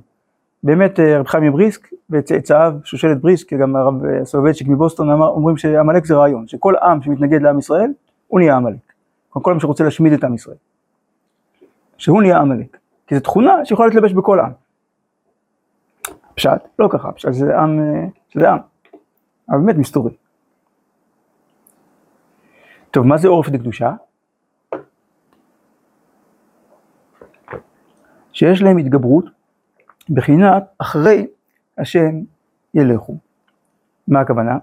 באמת 0.64 1.00
רב 1.00 1.28
חיים 1.28 1.44
מבריסק 1.44 1.88
וצאצאיו, 2.10 2.74
שושלת 2.84 3.22
בריסק, 3.22 3.54
גם 3.54 3.76
הרב 3.76 3.94
סולובייצ'יק 4.24 4.68
מבוסטון, 4.68 5.10
אמר, 5.10 5.28
אומרים 5.28 5.58
שעמלק 5.58 6.06
זה 6.06 6.16
רעיון, 6.16 6.48
שכל 6.48 6.74
עם 6.76 7.02
שמתנגד 7.02 7.42
לעם 7.42 7.60
ישראל, 7.60 7.94
הוא 8.28 8.40
נהיה 8.40 8.56
עמלק. 8.56 8.94
כל 9.30 9.52
עם 9.52 9.60
שרוצה 9.60 9.84
להשמיד 9.84 10.14
את 10.14 10.24
עם 10.24 10.34
ישראל. 10.34 10.58
שהוא 11.98 12.22
נהיה 12.22 12.38
עמלק. 12.38 12.78
כי 13.08 13.16
זו 13.16 13.22
תכונה 13.22 13.66
שיכולה 13.66 13.88
להתלבש 13.88 14.14
בכל 14.14 14.40
עם. 14.40 14.52
פשט, 16.36 16.68
לא 16.80 16.88
ככה, 16.92 17.12
פשט 17.12 17.32
זה 17.32 17.60
עם, 17.60 17.80
שזה 18.30 18.50
עם. 18.50 18.60
אבל 19.50 19.58
באמת 19.58 19.76
מסתורי. 19.76 20.14
טוב, 22.92 23.06
מה 23.06 23.18
זה 23.18 23.28
עורף 23.28 23.50
דקדושה? 23.50 23.94
שיש 28.34 28.62
להם 28.62 28.78
התגברות 28.78 29.26
בחינת 30.14 30.64
אחרי 30.78 31.28
השם 31.78 32.16
ילכו. 32.74 33.18
מה 34.08 34.20
הכוונה? 34.20 34.58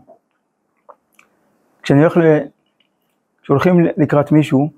כשאני 1.83 2.01
הולך 2.01 2.17
ל... 2.17 2.39
כשהולכים 3.43 3.87
לקראת 3.97 4.33
מישהו, 4.33 4.71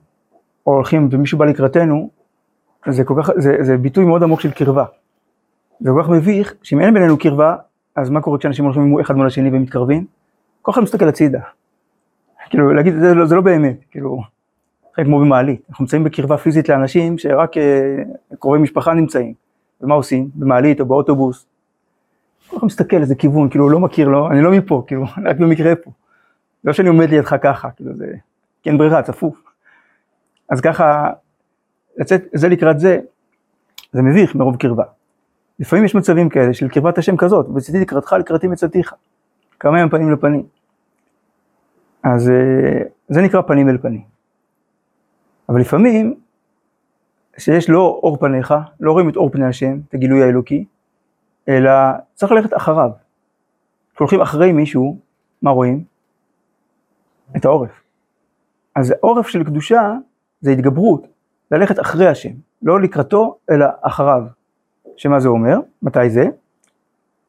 או 0.66 0.72
הולכים 0.72 1.08
ומישהו 1.10 1.38
בא 1.38 1.44
לקראתנו, 1.44 2.10
זה, 2.88 3.04
כל 3.04 3.14
כך, 3.22 3.30
זה, 3.36 3.56
זה 3.60 3.76
ביטוי 3.76 4.04
מאוד 4.04 4.22
עמוק 4.22 4.40
של 4.40 4.50
קרבה. 4.50 4.84
זה 5.80 5.90
כל 5.94 6.02
כך 6.02 6.08
מביך, 6.08 6.54
שאם 6.62 6.80
אין 6.80 6.94
בינינו 6.94 7.18
קרבה, 7.18 7.56
אז 7.96 8.10
מה 8.10 8.20
קורה 8.20 8.38
כשאנשים 8.38 8.64
הולכים 8.64 9.00
אחד 9.00 9.14
מול 9.14 9.26
השני 9.26 9.48
ומתקרבים? 9.52 10.06
כל 10.62 10.72
אחד 10.72 10.82
מסתכל 10.82 11.08
הצידה. 11.08 11.40
כאילו, 12.50 12.72
להגיד, 12.72 12.94
זה 13.00 13.14
לא, 13.14 13.26
זה 13.26 13.34
לא 13.34 13.40
באמת, 13.40 13.76
כאילו, 13.90 14.20
זה 14.96 15.04
כמו 15.04 15.20
במעלית. 15.20 15.62
אנחנו 15.70 15.82
נמצאים 15.82 16.04
בקרבה 16.04 16.36
פיזית 16.36 16.68
לאנשים 16.68 17.18
שרק 17.18 17.56
אה, 17.56 18.02
קרובי 18.38 18.58
משפחה 18.58 18.94
נמצאים. 18.94 19.34
ומה 19.80 19.94
עושים? 19.94 20.30
במעלית 20.34 20.80
או 20.80 20.86
באוטובוס. 20.86 21.46
כל 22.48 22.56
אחד 22.56 22.66
מסתכל 22.66 22.96
איזה 22.96 23.14
כיוון, 23.14 23.50
כאילו, 23.50 23.64
הוא 23.64 23.72
לא 23.72 23.80
מכיר, 23.80 24.08
לא, 24.08 24.30
אני 24.30 24.42
לא 24.42 24.50
מפה, 24.50 24.84
כאילו, 24.86 25.04
רק 25.26 25.36
במקרה 25.36 25.76
פה. 25.76 25.90
לא 26.64 26.72
שאני 26.72 26.88
עומד 26.88 27.10
לידך 27.10 27.36
ככה, 27.42 27.70
כאילו, 27.70 27.94
זה, 27.94 28.06
כי 28.62 28.70
אין 28.70 28.78
ברירה, 28.78 29.02
צפוף. 29.02 29.42
אז 30.48 30.60
ככה, 30.60 31.10
לצאת 31.98 32.22
זה 32.34 32.48
לקראת 32.48 32.80
זה, 32.80 33.00
זה 33.92 34.02
מביך 34.02 34.34
מרוב 34.34 34.56
קרבה. 34.56 34.84
לפעמים 35.58 35.84
יש 35.84 35.94
מצבים 35.94 36.28
כאלה 36.28 36.54
של 36.54 36.68
קרבת 36.68 36.98
השם 36.98 37.16
כזאת, 37.16 37.46
וצאתי 37.54 37.80
לקראתך 37.80 38.12
לקראתי 38.12 38.46
מצאתיך. 38.46 38.94
כמה 39.60 39.78
ימים 39.78 39.90
פנים 39.90 40.12
לפנים. 40.12 40.42
אז 42.02 42.30
אה, 42.30 42.82
זה 43.08 43.22
נקרא 43.22 43.42
פנים 43.42 43.68
אל 43.68 43.78
פנים. 43.78 44.02
אבל 45.48 45.60
לפעמים, 45.60 46.14
שיש 47.38 47.70
לא 47.70 48.00
אור 48.02 48.16
פניך, 48.16 48.54
לא 48.80 48.92
רואים 48.92 49.08
את 49.08 49.16
אור 49.16 49.30
פני 49.30 49.46
השם, 49.46 49.78
את 49.88 49.94
הגילוי 49.94 50.22
האלוקי, 50.22 50.64
אלא 51.48 51.70
צריך 52.14 52.32
ללכת 52.32 52.56
אחריו. 52.56 52.90
כשהולכים 53.94 54.20
אחרי 54.20 54.52
מישהו, 54.52 54.98
מה 55.42 55.50
רואים? 55.50 55.84
את 57.36 57.44
העורף. 57.44 57.82
אז 58.74 58.90
העורף 58.90 59.28
של 59.28 59.44
קדושה 59.44 59.94
זה 60.40 60.50
התגברות, 60.50 61.06
ללכת 61.50 61.80
אחרי 61.80 62.06
השם, 62.06 62.32
לא 62.62 62.80
לקראתו, 62.80 63.38
אלא 63.50 63.66
אחריו. 63.82 64.22
שמה 64.96 65.20
זה 65.20 65.28
אומר? 65.28 65.58
מתי 65.82 66.10
זה? 66.10 66.24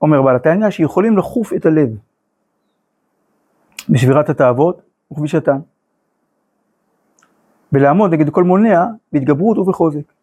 אומר 0.01 0.21
בעל 0.21 0.35
התניא 0.35 0.69
שיכולים 0.69 1.17
לחוף 1.17 1.53
את 1.53 1.65
הלב 1.65 1.89
בשבירת 3.89 4.29
התאוות 4.29 4.81
וכבישתן. 5.11 5.59
ולעמוד 7.71 8.13
נגד 8.13 8.29
כל 8.29 8.43
מונע 8.43 8.85
בהתגברות 9.11 9.57
ובחוזק. 9.57 10.13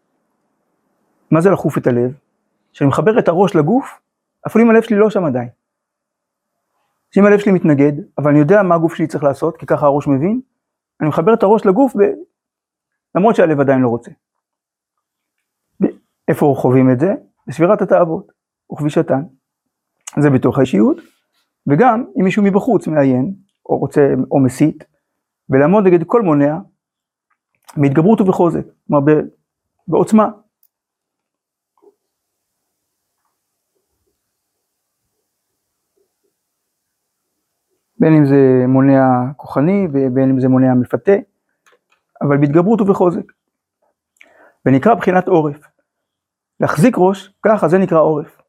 מה 1.30 1.40
זה 1.40 1.50
לחוף 1.50 1.78
את 1.78 1.86
הלב? 1.86 2.14
כשאני 2.72 2.88
מחבר 2.88 3.18
את 3.18 3.28
הראש 3.28 3.56
לגוף, 3.56 4.00
אפילו 4.46 4.64
אם 4.64 4.70
הלב 4.70 4.82
שלי 4.82 4.96
לא 4.96 5.10
שם 5.10 5.24
עדיין. 5.24 5.48
שאם 7.10 7.26
הלב 7.26 7.38
שלי 7.38 7.52
מתנגד, 7.52 7.92
אבל 8.18 8.30
אני 8.30 8.38
יודע 8.38 8.62
מה 8.62 8.74
הגוף 8.74 8.94
שלי 8.94 9.06
צריך 9.06 9.24
לעשות, 9.24 9.56
כי 9.56 9.66
ככה 9.66 9.86
הראש 9.86 10.06
מבין, 10.06 10.40
אני 11.00 11.08
מחבר 11.08 11.34
את 11.34 11.42
הראש 11.42 11.66
לגוף 11.66 11.96
ב... 11.96 12.00
למרות 13.14 13.36
שהלב 13.36 13.60
עדיין 13.60 13.80
לא 13.80 13.88
רוצה. 13.88 14.10
איפה 16.28 16.54
חווים 16.56 16.90
את 16.90 17.00
זה? 17.00 17.14
בספירת 17.46 17.82
התאוות 17.82 18.32
וכבישתן. 18.72 19.22
זה 20.18 20.30
בתוך 20.30 20.58
האישיות, 20.58 20.96
וגם 21.66 22.04
אם 22.18 22.24
מישהו 22.24 22.42
מבחוץ 22.42 22.86
מעיין, 22.86 23.34
או 23.66 23.78
רוצה, 23.78 24.08
או 24.30 24.40
מסית, 24.40 24.84
ולעמוד 25.50 25.86
נגד 25.86 26.04
כל 26.06 26.22
מונע, 26.22 26.58
בהתגברות 27.76 28.20
ובחוזק, 28.20 28.64
כלומר 28.86 29.12
בעוצמה. 29.88 30.28
בין 38.00 38.12
אם 38.12 38.26
זה 38.26 38.64
מונע 38.68 39.32
כוחני 39.36 39.86
ובין 39.92 40.30
אם 40.30 40.40
זה 40.40 40.48
מונע 40.48 40.74
מפתה, 40.74 41.12
אבל 42.22 42.36
בהתגברות 42.36 42.80
ובחוזק. 42.80 43.32
ונקרא 44.66 44.94
בחינת 44.94 45.28
עורף. 45.28 45.60
להחזיק 46.60 46.94
ראש, 46.98 47.34
ככה 47.42 47.68
זה 47.68 47.78
נקרא 47.78 47.98
עורף. 47.98 48.42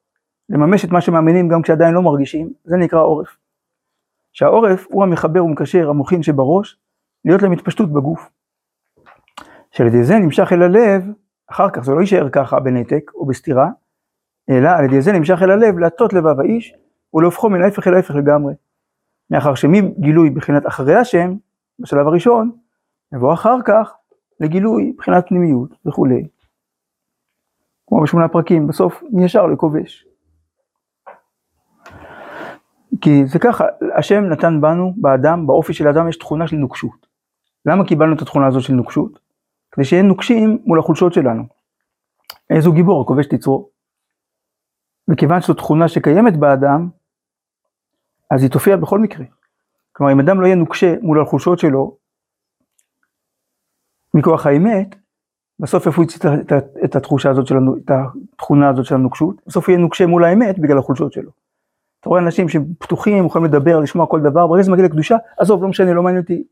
לממש 0.49 0.85
את 0.85 0.89
מה 0.89 1.01
שמאמינים 1.01 1.47
גם 1.47 1.61
כשעדיין 1.61 1.93
לא 1.93 2.01
מרגישים, 2.01 2.53
זה 2.63 2.77
נקרא 2.77 2.99
עורף. 2.99 3.37
שהעורף 4.31 4.87
הוא 4.89 5.03
המחבר 5.03 5.45
ומקשר 5.45 5.89
המוחין 5.89 6.23
שבראש, 6.23 6.79
להיות 7.25 7.41
להם 7.41 7.51
התפשטות 7.51 7.93
בגוף. 7.93 8.29
שעל 9.79 9.87
ידי 9.87 10.03
זה 10.03 10.17
נמשך 10.17 10.51
אל 10.51 10.61
הלב, 10.63 11.03
אחר 11.51 11.69
כך 11.69 11.83
זה 11.83 11.91
לא 11.91 11.99
יישאר 11.99 12.29
ככה 12.29 12.59
בנתק 12.59 13.11
או 13.15 13.25
בסתירה, 13.25 13.69
אלא 14.49 14.69
על 14.69 14.85
ידי 14.85 15.01
זה 15.01 15.11
נמשך 15.11 15.39
אל 15.41 15.51
הלב 15.51 15.79
להטות 15.79 16.13
לבב 16.13 16.39
האיש 16.39 16.73
ולהופכו 17.13 17.49
מן 17.49 17.61
ההפך 17.61 17.87
אל 17.87 17.93
ההפך 17.93 18.15
לגמרי. 18.15 18.53
מאחר 19.29 19.55
שמגילוי 19.55 20.29
בחינת 20.29 20.67
אחרי 20.67 20.95
השם, 20.95 21.35
בשלב 21.79 22.07
הראשון, 22.07 22.51
יבוא 23.15 23.33
אחר 23.33 23.57
כך 23.65 23.95
לגילוי 24.39 24.93
בחינת 24.97 25.27
פנימיות 25.27 25.69
וכולי. 25.85 26.27
כמו 27.87 28.01
בשמונה 28.03 28.27
פרקים, 28.27 28.67
בסוף 28.67 29.03
מישר 29.11 29.45
לכובש. 29.45 30.05
כי 33.01 33.25
זה 33.25 33.39
ככה, 33.39 33.65
השם 33.95 34.23
נתן 34.23 34.61
בנו, 34.61 34.93
באדם, 34.97 35.47
באופי 35.47 35.73
של 35.73 35.87
האדם 35.87 36.09
יש 36.09 36.17
תכונה 36.17 36.47
של 36.47 36.55
נוקשות. 36.55 37.07
למה 37.65 37.85
קיבלנו 37.85 38.15
את 38.15 38.21
התכונה 38.21 38.47
הזאת 38.47 38.63
של 38.63 38.73
נוקשות? 38.73 39.28
כדי 39.71 39.85
שיהיה 39.85 40.03
נוקשים 40.03 40.59
מול 40.65 40.79
החולשות 40.79 41.13
שלנו. 41.13 41.43
איזו 42.49 42.71
גיבור, 42.71 43.01
הכובש 43.01 43.25
תצרו. 43.25 43.69
וכיוון 45.07 45.41
שזו 45.41 45.53
תכונה 45.53 45.87
שקיימת 45.87 46.37
באדם, 46.37 46.89
אז 48.31 48.43
היא 48.43 48.51
תופיע 48.51 48.77
בכל 48.77 48.99
מקרה. 48.99 49.25
כלומר, 49.91 50.13
אם 50.13 50.19
אדם 50.19 50.41
לא 50.41 50.45
יהיה 50.45 50.55
נוקשה 50.55 50.95
מול 51.01 51.21
החולשות 51.21 51.59
שלו, 51.59 51.97
מכוח 54.13 54.45
האמת, 54.45 54.95
בסוף 55.59 55.87
איפה 55.87 56.01
הוא 56.01 56.05
יצא 56.05 56.35
את 56.85 56.95
התחושה 56.95 57.29
הזאת 57.29 57.47
של, 57.47 57.55
את 57.85 57.91
התכונה 57.91 58.69
הזאת 58.69 58.85
של 58.85 58.95
הנוקשות? 58.95 59.35
בסוף 59.47 59.65
הוא 59.65 59.73
יהיה 59.73 59.81
נוקשה 59.81 60.05
מול 60.05 60.23
האמת 60.23 60.59
בגלל 60.59 60.77
החולשות 60.77 61.13
שלו. 61.13 61.31
אתה 61.99 62.09
רואה 62.09 62.21
אנשים 62.21 62.49
שהם 62.49 62.65
פתוחים, 62.79 63.25
יכולים 63.25 63.47
לדבר, 63.47 63.79
לשמוע 63.79 64.07
כל 64.07 64.21
דבר, 64.21 64.47
ברגע 64.47 64.63
שזה 64.63 64.71
מגיע 64.71 64.85
לקדושה, 64.85 65.15
עזוב, 65.37 65.63
לא 65.63 65.69
משנה, 65.69 65.93
לא 65.93 66.03
מעניין 66.03 66.21
אותי. 66.21 66.43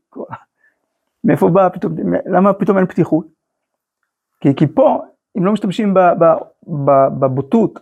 מאיפה 1.24 1.48
בא 1.48 1.68
פתאום, 1.68 1.92
למה 2.26 2.52
פתאום 2.52 2.78
אין 2.78 2.86
פתיחות? 2.86 3.26
כי, 4.40 4.54
כי 4.56 4.66
פה, 4.66 5.02
אם 5.38 5.44
לא 5.44 5.52
משתמשים 5.52 5.94
בבוטות 7.20 7.78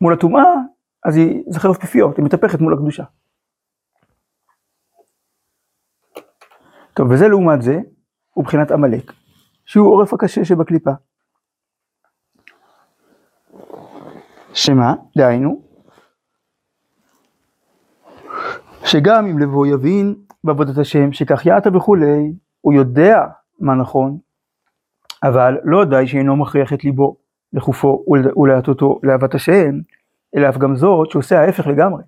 מול 0.00 0.12
הטומאה, 0.12 0.54
אז 1.04 1.16
היא, 1.16 1.42
זה 1.48 1.60
חרב 1.60 1.74
פיפיות, 1.74 2.16
היא 2.16 2.24
מתהפכת 2.24 2.60
מול 2.60 2.74
הקדושה. 2.74 3.04
טוב, 6.94 7.10
וזה 7.10 7.28
לעומת 7.28 7.62
זה, 7.62 7.78
הוא 8.34 8.44
בחינת 8.44 8.70
עמלק. 8.70 9.12
שהוא 9.64 9.88
עורף 9.88 10.12
הקשה 10.12 10.44
שבקליפה. 10.44 10.90
שמה? 14.54 14.94
דהיינו, 15.16 15.62
שגם 18.84 19.26
אם 19.26 19.38
לבוא 19.38 19.66
יבין 19.66 20.23
בעבודת 20.44 20.78
השם, 20.78 21.12
שכך 21.12 21.46
יעתה 21.46 21.76
וכולי, 21.76 22.32
הוא 22.60 22.72
יודע 22.72 23.18
מה 23.60 23.74
נכון, 23.74 24.18
אבל 25.22 25.58
לא 25.64 25.84
די 25.84 26.06
שאינו 26.06 26.36
מכריח 26.36 26.72
את 26.72 26.84
ליבו 26.84 27.16
לחופו 27.52 28.04
ולהטותו 28.36 29.00
לאהבת 29.02 29.34
השם, 29.34 29.70
אלא 30.36 30.48
אף 30.48 30.58
גם 30.58 30.76
זאת 30.76 31.10
שעושה 31.10 31.40
ההפך 31.40 31.66
לגמרי. 31.66 32.02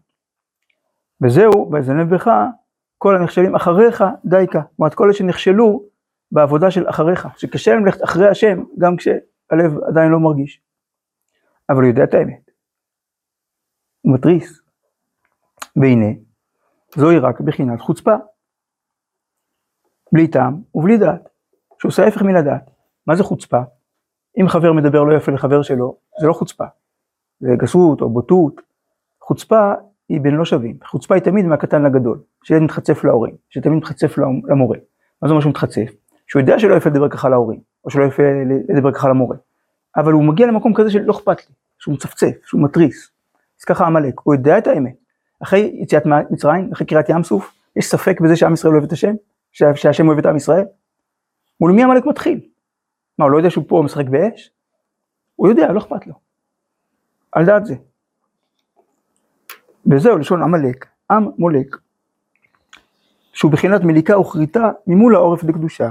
וזהו, 1.22 1.70
ויזנב 1.72 2.14
בך 2.14 2.30
כל 2.99 3.16
הנכשלים 3.16 3.55
אחריך 3.55 4.05
דייקה. 4.24 4.61
זאת 4.61 4.78
אומרת, 4.78 4.95
כל 4.95 5.05
אלה 5.05 5.12
שנכשלו 5.12 5.82
בעבודה 6.32 6.70
של 6.70 6.89
אחריך, 6.89 7.28
שקשה 7.37 7.74
להם 7.74 7.87
ללכת 7.87 8.05
אחרי 8.05 8.28
השם, 8.28 8.62
גם 8.78 8.97
כשהלב 8.97 9.78
עדיין 9.89 10.11
לא 10.11 10.18
מרגיש. 10.18 10.61
אבל 11.70 11.82
הוא 11.82 11.89
יודע 11.89 12.05
את 12.05 12.14
האמת. 12.14 12.51
הוא 14.03 14.14
מתריס. 14.14 14.62
והנה, 15.76 16.26
זוהי 16.95 17.18
רק 17.18 17.41
בחינת 17.41 17.80
חוצפה. 17.80 18.14
בלי 20.12 20.28
טעם 20.28 20.62
ובלי 20.74 20.99
דעת, 20.99 21.28
שעושה 21.78 22.05
ההפך 22.05 22.22
מן 22.22 22.37
הדעת. 22.37 22.70
מה 23.07 23.16
זה 23.16 23.22
חוצפה? 23.22 23.61
אם 24.41 24.49
חבר 24.49 24.72
מדבר 24.72 25.03
לא 25.03 25.16
יפה 25.16 25.32
לחבר 25.32 25.62
שלו, 25.62 25.97
זה 26.20 26.26
לא 26.26 26.32
חוצפה. 26.32 26.64
זה 27.41 27.51
גסות 27.59 28.01
או 28.01 28.11
בוטות. 28.11 28.61
חוצפה 29.20 29.72
היא 30.09 30.20
בין 30.20 30.34
לא 30.34 30.45
שווים. 30.45 30.78
חוצפה 30.84 31.14
היא 31.14 31.22
תמיד 31.22 31.47
מהקטן 31.47 31.82
לגדול, 31.82 32.18
שילד 32.43 32.62
מתחצף 32.62 33.05
להורים, 33.05 33.34
שתמיד 33.49 33.78
מתחצף 33.78 34.18
למורה. 34.18 34.78
מה 35.22 35.28
זה 35.28 35.32
אומר 35.32 35.41
שהוא 35.41 35.51
מתחצף? 35.51 35.91
שהוא 36.26 36.41
יודע 36.41 36.59
שלא 36.59 36.74
יפה 36.74 36.91
לדבר 36.91 37.09
ככה 37.09 37.28
להורים, 37.28 37.61
או 37.84 37.91
שלא 37.91 38.05
יפה 38.05 38.22
לדבר 38.68 38.93
ככה 38.93 39.09
למורה, 39.09 39.37
אבל 39.97 40.12
הוא 40.12 40.24
מגיע 40.24 40.47
למקום 40.47 40.74
כזה 40.74 40.91
שלא 40.91 41.12
אכפת 41.12 41.49
לי, 41.49 41.55
שהוא 41.78 41.95
מצפצף, 41.95 42.37
שהוא 42.45 42.64
מתריס. 42.64 43.11
אז 43.61 43.64
ככה 43.64 43.87
עמלק, 43.87 44.14
הוא 44.22 44.34
יודע 44.34 44.59
את 44.59 44.66
האמת, 44.66 44.97
אחרי 45.43 45.70
יציאת 45.82 46.03
מצרים, 46.30 46.72
אחרי 46.72 46.87
קריאת 46.87 47.09
ים 47.09 47.22
סוף, 47.22 47.53
יש 47.76 47.87
ספק 47.87 48.20
בזה 48.20 48.37
שעם 48.37 48.55
ישראל 48.55 48.72
אוהב 48.72 48.84
את 48.84 48.93
השם? 48.93 49.14
שה- 49.53 49.76
שהשם 49.76 50.09
אוהב 50.09 50.18
את 50.18 50.26
עם 50.26 50.37
ישראל? 50.37 50.64
מול 51.61 51.72
מי 51.72 51.82
עמלק 51.82 52.07
מתחיל? 52.07 52.41
מה, 53.18 53.24
הוא 53.24 53.32
לא 53.32 53.37
יודע 53.37 53.51
שהוא 53.51 53.64
פה 53.68 53.82
משחק 53.84 54.07
באש? 54.07 54.51
הוא 55.37 55.49
יודע, 55.49 55.72
לא 55.72 55.78
אכפת 55.78 56.07
לו. 56.07 56.14
על 57.32 57.45
דעת 57.47 57.66
זה. 57.66 57.74
וזהו 59.91 60.18
לשון 60.18 60.43
עמלק, 60.43 60.87
עם 61.11 61.28
מולק, 61.39 61.76
שהוא 63.32 63.53
בחינת 63.53 63.80
מליקה 63.84 64.18
וכריתה 64.18 64.70
ממול 64.87 65.14
העורף 65.14 65.45
לקדושה. 65.45 65.91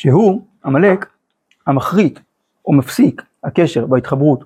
שהוא, 0.00 0.42
עמלק, 0.64 1.06
המחריט 1.66 2.18
או 2.66 2.72
מפסיק 2.72 3.22
הקשר 3.44 3.86
בהתחברות 3.86 4.44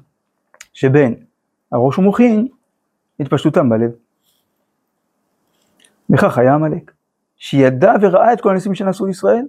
שבין 0.73 1.15
הראש 1.73 1.99
ומוחין 1.99 2.49
התפשטותם 3.21 3.69
בלב. 3.69 3.91
וכך 6.11 6.39
היה 6.39 6.55
עמלק, 6.55 6.93
שידע 7.37 7.93
וראה 8.03 8.33
את 8.33 8.41
כל 8.41 8.51
הניסים 8.51 8.75
שנעשו 8.75 9.07
לישראל, 9.07 9.47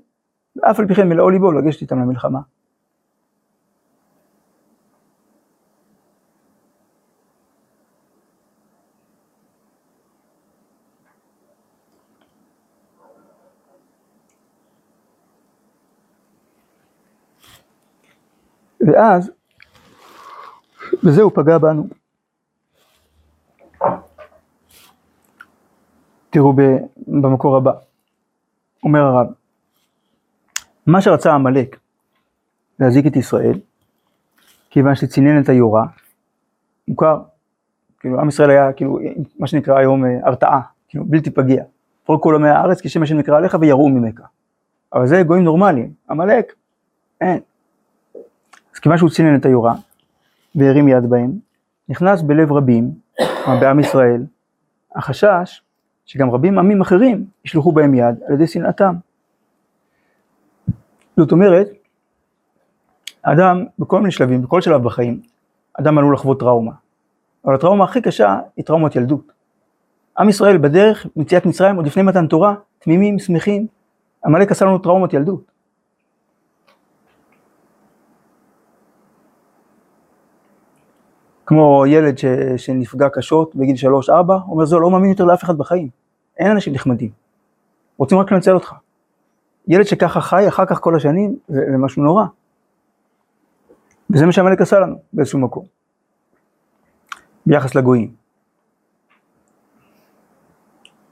ואף 0.56 0.80
על 0.80 0.88
פי 0.88 0.96
כן 0.96 1.10
מלאו 1.10 1.30
ליבו 1.30 1.52
לגשת 1.52 1.82
איתם 1.82 2.00
למלחמה. 2.00 2.40
ואז, 18.86 19.32
בזה 21.04 21.22
הוא 21.22 21.32
פגע 21.36 21.58
בנו. 21.58 21.88
תראו 26.30 26.54
במקור 27.08 27.58
הבא, 27.58 27.72
אומר 28.84 29.00
הרב, 29.00 29.28
מה 30.88 31.02
שרצה 31.02 31.34
עמלק 31.34 31.80
להזיק 32.80 33.08
את 33.08 33.16
ישראל, 33.16 33.60
כיוון 34.70 34.96
שצינן 34.96 35.42
את 35.42 35.50
היורה, 35.50 35.86
מוכר, 36.88 37.22
כאילו 38.00 38.20
עם 38.20 38.28
ישראל 38.28 38.50
היה 38.50 38.74
כאילו 38.74 39.00
מה 39.40 39.48
שנקרא 39.48 39.78
היום 39.78 40.06
אה, 40.06 40.10
הרתעה, 40.24 40.62
כאילו 40.88 41.06
בלתי 41.06 41.32
פגיע, 41.32 41.64
פרוק 42.04 42.24
כל 42.24 42.36
עמי 42.36 42.50
הארץ 42.50 42.82
כשם 42.82 43.04
השם 43.04 43.18
נקרא 43.18 43.38
עליך 43.38 43.58
ויראו 43.62 43.90
ממך, 43.90 44.22
אבל 44.94 45.08
זה 45.08 45.24
גויים 45.24 45.44
נורמליים, 45.44 45.94
עמלק, 46.10 46.54
אין. 47.22 47.40
כיוון 48.86 48.98
שהוא 48.98 49.10
צינן 49.10 49.36
את 49.36 49.46
היורה 49.46 49.76
והרים 50.56 50.88
יד 50.88 51.10
בהם, 51.10 51.32
נכנס 51.90 52.22
בלב 52.22 52.52
רבים, 52.52 52.92
בעם 53.62 53.80
ישראל, 53.80 54.26
החשש 54.96 55.62
שגם 56.06 56.32
רבים 56.32 56.60
עמים 56.60 56.82
אחרים 56.82 57.26
ישלחו 57.46 57.72
בהם 57.72 57.94
יד 57.94 58.16
על 58.28 58.34
ידי 58.34 58.48
שנאתם. 58.48 58.96
זאת 61.18 61.32
אומרת, 61.32 61.68
אדם 63.22 63.66
בכל 63.80 64.00
מיני 64.00 64.12
שלבים, 64.12 64.42
בכל 64.42 64.62
שלב 64.62 64.84
בחיים, 64.84 65.22
אדם 65.80 65.98
עלול 65.98 66.14
לחוות 66.14 66.40
טראומה. 66.40 66.72
אבל 67.46 67.56
הטראומה 67.56 67.84
הכי 67.84 68.02
קשה 68.02 68.40
היא 68.58 68.66
טראומת 68.66 68.96
ילדות. 68.96 69.32
עם 70.20 70.30
ישראל 70.30 70.58
בדרך 70.58 71.08
מציאת 71.16 71.46
מצרים 71.46 71.76
עוד 71.76 71.86
לפני 71.86 72.04
מתן 72.04 72.28
תורה, 72.28 72.56
תמימים, 72.80 73.20
שמחים, 73.20 73.68
עמלק 74.26 74.52
עשה 74.52 74.66
לנו 74.66 74.78
טראומת 74.78 75.14
ילדות. 75.14 75.55
כמו 81.46 81.84
ילד 81.88 82.18
ש, 82.18 82.26
שנפגע 82.58 83.10
קשות 83.10 83.56
בגיל 83.56 83.76
3-4, 84.08 84.12
אומר 84.48 84.66
זהו 84.66 84.80
לא 84.80 84.92
מאמין 84.92 85.10
יותר 85.10 85.26
לאף 85.26 85.44
אחד 85.44 85.58
בחיים, 85.58 85.90
אין 86.38 86.52
אנשים 86.52 86.74
נחמדים, 86.74 87.10
רוצים 87.98 88.18
רק 88.18 88.32
לנצל 88.32 88.54
אותך. 88.54 88.74
ילד 89.68 89.84
שככה 89.84 90.22
חי 90.22 90.48
אחר 90.48 90.66
כך 90.66 90.80
כל 90.80 90.96
השנים, 90.96 91.36
זה, 91.48 91.62
זה 91.72 91.78
משהו 91.78 92.04
נורא. 92.04 92.26
וזה 94.10 94.26
מה 94.26 94.32
שעמלק 94.32 94.62
עשה 94.62 94.80
לנו 94.80 94.96
באיזשהו 95.14 95.40
מקום, 95.40 95.66
ביחס 97.46 97.76
לגויים. 97.76 98.12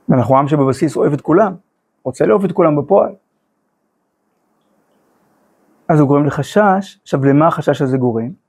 ואנחנו 0.09 0.37
עם 0.37 0.47
שבבסיס 0.47 0.97
אוהב 0.97 1.13
את 1.13 1.21
כולם, 1.21 1.55
רוצה 2.03 2.25
לאהוב 2.25 2.45
את 2.45 2.51
כולם 2.51 2.75
בפועל. 2.75 3.11
אז 5.87 5.99
הוא 5.99 6.07
גורם 6.07 6.25
לחשש, 6.25 6.99
עכשיו 7.01 7.25
למה 7.25 7.47
החשש 7.47 7.81
הזה 7.81 7.97
גורם? 7.97 8.42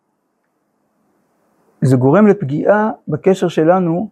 זה 1.87 1.97
גורם 1.97 2.26
לפגיעה 2.26 2.91
בקשר 3.09 3.49
שלנו 3.49 4.09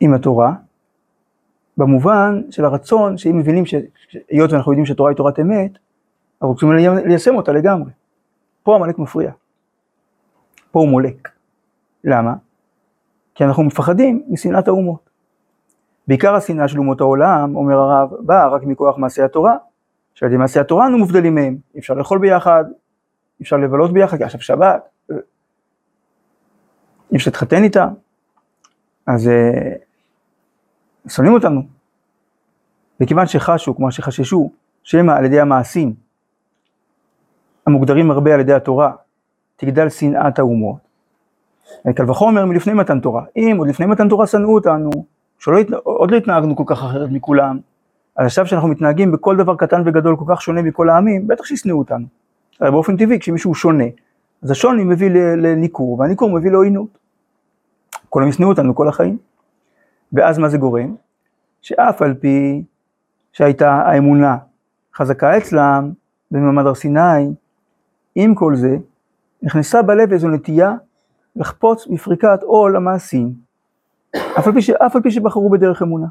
עם 0.00 0.14
התורה, 0.14 0.54
במובן 1.76 2.42
של 2.50 2.64
הרצון 2.64 3.16
שאם 3.18 3.38
מבינים 3.38 3.66
שהיות 3.66 4.52
ואנחנו 4.52 4.72
יודעים 4.72 4.86
שהתורה 4.86 5.10
היא 5.10 5.16
תורת 5.16 5.40
אמת, 5.40 5.70
אנחנו 6.34 6.52
רוצים 6.52 6.72
ליישם 7.06 7.36
אותה 7.36 7.52
לגמרי. 7.52 7.90
פה 8.62 8.76
עמלק 8.76 8.98
מפריע. 8.98 9.32
פה 10.70 10.80
הוא 10.80 10.88
מולק. 10.88 11.28
למה? 12.04 12.34
כי 13.34 13.44
אנחנו 13.44 13.62
מפחדים 13.62 14.22
משנאת 14.28 14.68
האומות. 14.68 15.10
בעיקר 16.08 16.34
השנאה 16.34 16.68
של 16.68 16.78
אומות 16.78 17.00
העולם, 17.00 17.56
אומר 17.56 17.76
הרב, 17.76 18.10
באה 18.20 18.48
רק 18.48 18.62
מכוח 18.62 18.98
מעשי 18.98 19.22
התורה, 19.22 19.56
שעל 20.14 20.28
ידי 20.28 20.36
מעשי 20.36 20.60
התורה 20.60 20.86
אנו 20.86 20.98
מובדלים 20.98 21.34
מהם, 21.34 21.56
אי 21.74 21.80
אפשר 21.80 21.94
לאכול 21.94 22.18
ביחד, 22.18 22.64
אי 23.40 23.42
אפשר 23.42 23.56
לבלות 23.56 23.92
ביחד, 23.92 24.22
עכשיו 24.22 24.40
שבת, 24.40 24.88
אי 27.12 27.16
אפשר 27.16 27.30
להתחתן 27.30 27.64
איתם, 27.64 27.88
אז 29.06 29.28
אה, 29.28 29.72
שונאים 31.08 31.34
אותנו. 31.34 31.62
וכיוון 33.00 33.26
שחשו, 33.26 33.76
כמו 33.76 33.92
שחששו, 33.92 34.50
שמא 34.82 35.12
על 35.12 35.24
ידי 35.24 35.40
המעשים 35.40 35.94
המוגדרים 37.66 38.10
הרבה 38.10 38.34
על 38.34 38.40
ידי 38.40 38.52
התורה, 38.52 38.92
תגדל 39.56 39.88
שנאת 39.88 40.38
האומות. 40.38 40.76
קל 41.96 42.10
וחומר 42.10 42.46
מלפני 42.46 42.72
מתן 42.72 43.00
תורה. 43.00 43.24
אם 43.36 43.56
עוד 43.58 43.68
לפני 43.68 43.86
מתן 43.86 44.08
תורה 44.08 44.26
שנאו 44.26 44.54
אותנו, 44.54 44.90
שעוד 45.38 46.10
לא 46.10 46.16
התנהגנו 46.16 46.56
כל 46.56 46.64
כך 46.66 46.82
אחרת 46.82 47.10
מכולם, 47.10 47.58
אז 48.16 48.26
עכשיו 48.26 48.46
שאנחנו 48.46 48.68
מתנהגים 48.68 49.12
בכל 49.12 49.36
דבר 49.36 49.56
קטן 49.56 49.82
וגדול 49.86 50.16
כל 50.16 50.24
כך 50.28 50.42
שונה 50.42 50.62
מכל 50.62 50.88
העמים, 50.88 51.28
בטח 51.28 51.44
שישנאו 51.44 51.78
אותנו. 51.78 52.06
הרי 52.60 52.70
באופן 52.70 52.96
טבעי 52.96 53.18
כשמישהו 53.18 53.54
שונה, 53.54 53.84
אז 54.42 54.50
השוני 54.50 54.84
מביא 54.84 55.10
לניכור, 55.36 56.00
והניכור 56.00 56.30
מביא 56.30 56.50
לעוינות. 56.50 57.01
כולם 58.12 58.28
ישנאו 58.28 58.48
אותנו 58.48 58.74
כל 58.74 58.88
החיים. 58.88 59.18
ואז 60.12 60.38
מה 60.38 60.48
זה 60.48 60.58
גורם? 60.58 60.94
שאף 61.62 62.02
על 62.02 62.14
פי 62.14 62.64
שהייתה 63.32 63.72
האמונה 63.72 64.36
חזקה 64.94 65.38
אצלם, 65.38 65.92
במעמד 66.30 66.66
הר 66.66 66.74
סיני, 66.74 67.34
עם 68.14 68.34
כל 68.34 68.56
זה, 68.56 68.76
נכנסה 69.42 69.82
בלב 69.82 70.12
איזו 70.12 70.28
נטייה 70.28 70.74
לחפוץ 71.36 71.86
בפריקת 71.86 72.42
עול 72.42 72.76
המעשים, 72.76 73.34
אף 74.38 74.46
על 74.46 74.52
פי, 74.52 74.62
ש... 74.62 74.70
אף 74.70 74.96
על 74.96 75.02
פי 75.02 75.10
שבחרו 75.10 75.50
בדרך 75.50 75.82
אמונה. 75.82 76.06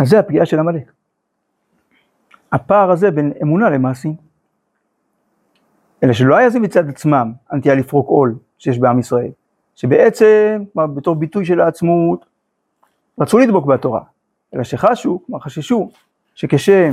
אז 0.00 0.08
זה 0.08 0.18
הפגיעה 0.18 0.46
של 0.46 0.58
עמלק. 0.58 0.92
הפער 2.52 2.90
הזה 2.90 3.10
בין 3.10 3.32
אמונה 3.42 3.70
למעשים. 3.70 4.31
אלא 6.02 6.12
שלא 6.12 6.36
היה 6.36 6.50
זה 6.50 6.60
מצד 6.60 6.88
עצמם 6.88 7.32
הנטייה 7.50 7.74
לפרוק 7.74 8.08
עול 8.08 8.34
שיש 8.58 8.78
בעם 8.78 8.98
ישראל, 8.98 9.30
שבעצם, 9.74 10.64
בתור 10.76 11.14
ביטוי 11.14 11.44
של 11.44 11.60
העצמות, 11.60 12.26
רצו 13.20 13.38
לדבוק 13.38 13.66
בתורה, 13.66 14.02
אלא 14.54 14.64
שחשו, 14.64 15.20
כלומר 15.26 15.40
חששו, 15.40 15.90
שכשם 16.34 16.90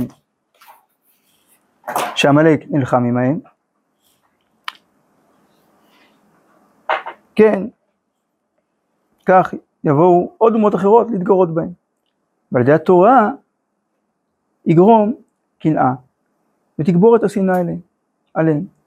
שעמלק 2.14 2.64
נלחם 2.70 3.04
עמהם, 3.04 3.40
כן, 7.34 7.62
כך 9.26 9.54
יבואו 9.84 10.32
עוד 10.38 10.54
אומות 10.54 10.74
אחרות 10.74 11.10
להתגרות 11.10 11.54
בהם. 11.54 11.70
ועל 12.52 12.62
ידי 12.62 12.72
התורה 12.72 13.30
יגרום 14.66 15.14
קנאה 15.58 15.92
ותגבור 16.78 17.16
את 17.16 17.24
השנאה 17.24 17.56
עליהם. 18.34 18.79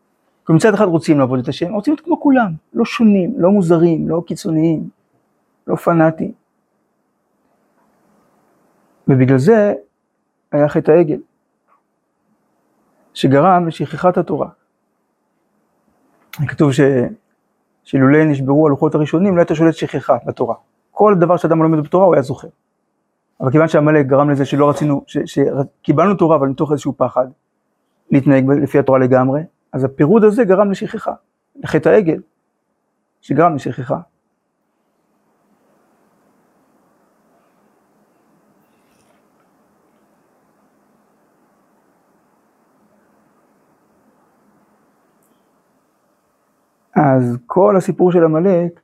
כי 0.45 0.53
מצד 0.53 0.73
אחד 0.73 0.85
רוצים 0.85 1.19
לעבוד 1.19 1.39
את 1.39 1.47
השם, 1.47 1.73
רוצים 1.73 1.93
להיות 1.93 2.05
כמו 2.05 2.19
כולם, 2.19 2.51
לא 2.73 2.85
שונים, 2.85 3.33
לא 3.37 3.51
מוזרים, 3.51 4.09
לא 4.09 4.23
קיצוניים, 4.27 4.89
לא 5.67 5.75
פנאטיים. 5.75 6.31
ובגלל 9.07 9.37
זה 9.37 9.73
היה 10.51 10.69
חטא 10.69 10.91
העגל, 10.91 11.19
שגרם 13.13 13.67
לשכחת 13.67 14.17
התורה. 14.17 14.49
כתוב 16.47 16.73
ש... 16.73 16.81
שאילולא 17.83 18.23
נשברו 18.23 18.67
הלוחות 18.67 18.95
הראשונים, 18.95 19.35
לא 19.35 19.41
הייתה 19.41 19.55
שולט 19.55 19.73
שכחה 19.73 20.17
בתורה. 20.25 20.55
כל 20.91 21.15
דבר 21.19 21.37
שאדם 21.37 21.63
לומד 21.63 21.83
בתורה 21.83 22.05
הוא 22.05 22.13
היה 22.13 22.21
זוכר. 22.21 22.47
אבל 23.41 23.51
כיוון 23.51 23.67
שעמלק 23.67 24.05
גרם 24.05 24.29
לזה 24.29 24.45
שלא 24.45 24.69
רצינו, 24.69 25.03
שקיבלנו 25.07 26.15
תורה 26.15 26.35
אבל 26.35 26.47
מתוך 26.47 26.71
איזשהו 26.71 26.93
פחד 26.97 27.27
להתנהג 28.11 28.49
לפי 28.63 28.79
התורה 28.79 28.99
לגמרי, 28.99 29.41
אז 29.73 29.83
הפירוד 29.83 30.23
הזה 30.23 30.43
גרם 30.43 30.71
לשכחה, 30.71 31.13
לחטא 31.55 31.89
העגל, 31.89 32.21
שגרם 33.21 33.55
לשכחה. 33.55 33.99
אז 46.95 47.37
כל 47.45 47.77
הסיפור 47.77 48.11
של 48.11 48.23
עמלק 48.23 48.79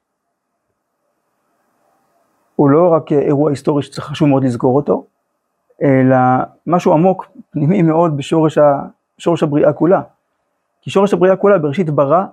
הוא 2.56 2.70
לא 2.70 2.94
רק 2.94 3.12
אירוע 3.12 3.50
היסטורי 3.50 3.84
שצריך 3.84 4.06
חשוב 4.06 4.30
מאוד 4.30 4.44
לזכור 4.44 4.76
אותו, 4.76 5.06
אלא 5.82 6.18
משהו 6.68 6.94
עמוק, 6.94 7.26
פנימי 7.50 7.82
מאוד 7.82 8.18
בשורש 8.18 8.58
ה, 8.58 8.82
שורש 9.18 9.44
הבריאה 9.44 9.74
כולה. 9.74 10.02
כי 10.82 10.90
שורש 10.90 11.14
הבריאה 11.14 11.36
כולה 11.36 11.58
בראשית 11.58 11.90
ברא, 11.90 12.24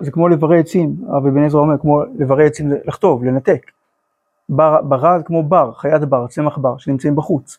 זה 0.00 0.10
כמו 0.10 0.28
לברא 0.28 0.54
עצים, 0.54 0.96
הרב 1.08 1.26
אבן 1.26 1.44
עזרא 1.44 1.60
אומר, 1.60 1.78
כמו 1.78 2.02
לברא 2.18 2.42
עצים 2.42 2.72
לחטוב, 2.84 3.24
לנתק. 3.24 3.70
בר, 4.48 4.82
ברא 4.82 5.18
זה 5.18 5.24
כמו 5.24 5.42
בר, 5.42 5.72
חיית 5.72 6.04
בר, 6.04 6.26
צמח 6.26 6.58
בר, 6.58 6.76
שנמצאים 6.78 7.16
בחוץ. 7.16 7.58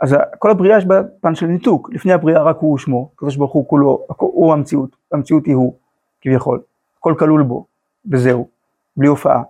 אז 0.00 0.16
כל 0.38 0.50
הבריאה 0.50 0.78
יש 0.78 0.84
בה 0.84 1.00
פן 1.20 1.34
של 1.34 1.46
ניתוק, 1.46 1.90
לפני 1.92 2.12
הבריאה 2.12 2.42
רק 2.42 2.56
הוא 2.60 2.74
ושמו, 2.74 3.10
הקדוש 3.14 3.36
ברוך 3.36 3.52
הוא 3.52 3.68
כולו, 3.68 4.06
הוא 4.18 4.52
המציאות, 4.52 4.96
המציאות 5.12 5.46
היא 5.46 5.54
הוא, 5.54 5.74
כביכול, 6.20 6.60
הכל 6.98 7.14
כלול 7.18 7.42
בו, 7.42 7.66
וזהו, 8.10 8.48
בלי 8.96 9.08
הופעה. 9.08 9.42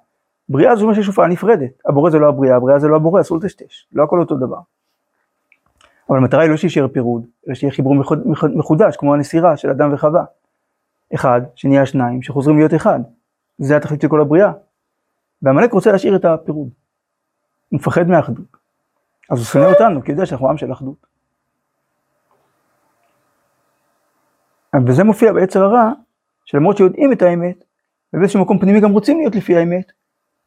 בריאה 0.48 0.76
זה 0.76 0.82
אומר 0.82 0.94
שיש 0.94 1.06
הופעה 1.06 1.28
נפרדת, 1.28 1.70
הבורא 1.86 2.10
זה 2.10 2.18
לא 2.18 2.28
הבריאה, 2.28 2.56
הבריאה 2.56 2.78
זה 2.78 2.88
לא 2.88 2.96
הבורא, 2.96 3.20
אסור 3.20 3.38
לטשטש, 3.38 3.86
לא 3.92 4.04
הכל 4.04 4.20
אותו 4.20 4.36
דבר. 4.36 4.58
אבל 6.10 6.18
המטרה 6.18 6.42
היא 6.42 6.50
לא 6.50 6.56
שישאר 6.56 6.88
פירוד, 6.88 7.26
אלא 7.46 7.54
שיהיה 7.54 7.72
חיבור 7.72 7.94
מחוד- 7.94 8.26
מחוד- 8.26 8.56
מחודש, 8.56 8.96
כמו 8.96 9.14
הנסירה 9.14 9.56
של 9.56 9.70
אדם 9.70 9.94
וחווה. 9.94 10.24
אחד, 11.14 11.40
שנהיה 11.54 11.86
שניים, 11.86 12.22
שחוזרים 12.22 12.56
להיות 12.56 12.74
אחד. 12.74 13.00
זה 13.58 13.76
התכלית 13.76 14.00
של 14.00 14.08
כל 14.08 14.20
הבריאה. 14.20 14.52
ועמלק 15.42 15.72
רוצה 15.72 15.92
להשאיר 15.92 16.16
את 16.16 16.24
הפירוד. 16.24 16.68
הוא 17.68 17.78
מפחד 17.78 18.08
מהאחדות. 18.08 18.56
אז 19.30 19.38
הוא 19.38 19.44
שונא 19.44 19.64
אותנו, 19.64 20.02
כי 20.02 20.10
הוא 20.12 20.14
יודע 20.16 20.26
שאנחנו 20.26 20.48
עם 20.50 20.56
של 20.56 20.72
אחדות. 20.72 21.06
וזה 24.86 25.04
מופיע 25.04 25.32
ביצר 25.32 25.64
הרע, 25.64 25.92
שלמרות 26.44 26.76
שיודעים 26.76 27.12
את 27.12 27.22
האמת, 27.22 27.64
ובאיזשהו 28.14 28.40
מקום 28.40 28.58
פנימי 28.58 28.80
גם 28.80 28.92
רוצים 28.92 29.18
להיות 29.18 29.34
לפי 29.34 29.56
האמת, 29.56 29.92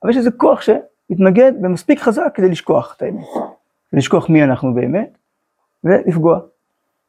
אבל 0.03 0.11
יש 0.11 0.17
איזה 0.17 0.31
כוח 0.31 0.61
שמתנגד 0.61 1.51
ומספיק 1.63 1.99
חזק 1.99 2.31
כדי 2.33 2.49
לשכוח 2.49 2.93
את 2.97 3.01
האמת. 3.01 3.25
לשכוח 3.93 4.29
מי 4.29 4.43
אנחנו 4.43 4.73
באמת, 4.73 5.17
ולפגוע. 5.83 6.39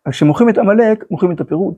אז 0.04 0.12
כשמוכרים 0.12 0.48
את 0.48 0.58
עמלק, 0.58 1.04
מוכרים 1.10 1.34
את 1.34 1.40
הפירוד. 1.40 1.74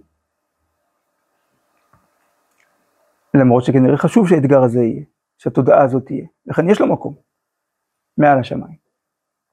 למרות 3.35 3.65
שכנראה 3.65 3.97
חשוב 3.97 4.29
שהאתגר 4.29 4.63
הזה 4.63 4.81
יהיה, 4.81 5.05
שהתודעה 5.39 5.83
הזאת 5.83 6.07
תהיה. 6.07 6.27
לכן 6.47 6.71
יש 6.71 6.81
לו 6.81 6.87
מקום, 6.87 7.15
מעל 8.19 8.39
השמיים. 8.39 8.77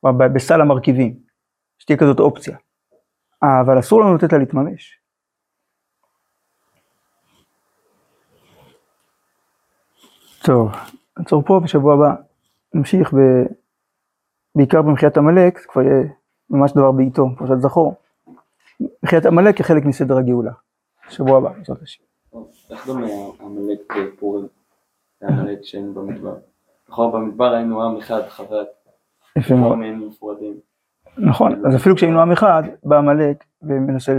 כלומר, 0.01 0.27
בסל 0.27 0.61
המרכיבים, 0.61 1.19
שתהיה 1.79 1.97
כזאת 1.97 2.19
אופציה. 2.19 2.57
אבל 3.43 3.79
אסור 3.79 4.01
לנו 4.01 4.15
לתת 4.15 4.33
לה 4.33 4.37
להתממש. 4.39 5.01
טוב, 10.43 10.71
נעצור 11.17 11.43
פה, 11.45 11.59
בשבוע 11.63 11.93
הבא 11.93 12.15
נמשיך 12.73 13.13
ב... 13.13 13.17
בעיקר 14.55 14.81
במחיית 14.81 15.17
עמלק, 15.17 15.59
זה 15.59 15.67
כבר 15.67 15.81
יהיה 15.81 16.03
ממש 16.51 16.71
דבר 16.71 16.91
בעיתו, 16.91 17.29
פרשת 17.37 17.59
זכור. 17.59 17.95
מחיית 19.03 19.25
עמלק 19.25 19.57
כחלק 19.57 19.85
מסדר 19.85 20.17
הגאולה. 20.17 20.51
שבוע 21.09 21.37
הבא, 21.37 21.49
בעזרת 21.49 21.81
השם. 21.81 22.03
איך 22.71 22.87
דומה 22.87 23.07
עמלק 23.41 23.93
בפורים 23.97 24.47
לעמלק 25.21 25.59
שהיינו 25.63 25.93
במדבר? 25.93 26.35
נכון, 26.89 27.11
במדבר 27.11 27.53
היינו 27.53 27.83
עם 27.83 27.97
אחד, 27.97 28.21
חזק, 28.27 28.67
יפה 29.37 29.55
מאוד. 29.55 29.77
נכון, 31.17 31.65
אז 31.65 31.75
אפילו 31.75 31.95
כשהיינו 31.95 32.21
עם 32.21 32.31
אחד, 32.31 32.63
בא 32.83 32.97
עמלק 32.97 33.43
ומנסה 33.61 34.13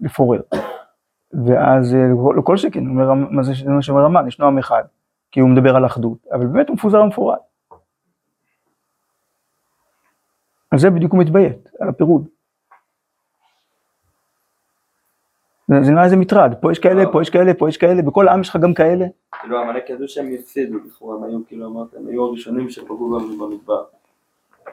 לפורר. 0.00 0.40
ואז 1.46 1.94
אה, 1.94 2.08
לא 2.36 2.42
כל 2.42 2.56
שכן, 2.56 2.84
מה 3.30 3.42
זה 3.42 3.52
מה 3.66 3.82
שאומר 3.82 4.04
המן, 4.04 4.28
ישנו 4.28 4.46
עם 4.46 4.58
אחד, 4.58 4.82
כי 5.30 5.40
הוא 5.40 5.48
מדבר 5.48 5.76
על 5.76 5.86
אחדות, 5.86 6.26
אבל 6.32 6.46
באמת 6.46 6.68
הוא 6.68 6.74
מפוזר 6.74 7.02
ומפורד. 7.02 7.38
על 10.70 10.78
זה 10.78 10.90
בדיוק 10.90 11.12
הוא 11.12 11.20
מתביית, 11.20 11.70
על 11.80 11.88
הפירוד. 11.88 12.26
זה 15.68 15.82
זה 15.82 15.92
נראה 15.92 16.04
איזה 16.04 16.16
מטרד, 16.16 16.54
פה 16.60 16.72
יש 16.72 16.78
כאלה, 16.78 17.12
פה 17.12 17.22
יש 17.22 17.30
כאלה, 17.30 17.54
פה 17.54 17.68
יש 17.68 17.76
כאלה, 17.76 18.02
בכל 18.02 18.28
העם 18.28 18.40
יש 18.40 18.48
לך 18.48 18.56
גם 18.56 18.74
כאלה. 18.74 19.06
כאילו 19.40 19.60
עמלק 19.60 19.90
ידעו 19.90 20.08
שהם 20.08 20.32
יפסידו, 20.32 20.78
לכאורה 20.86 21.16
הם 21.16 21.24
היו, 21.24 21.38
כאילו 21.46 21.66
אמרת, 21.66 21.94
הם 21.94 22.06
היו 22.06 22.24
הראשונים 22.24 22.70
שפגעו 22.70 23.10
בנו 23.10 23.48
במדבר. 23.48 23.84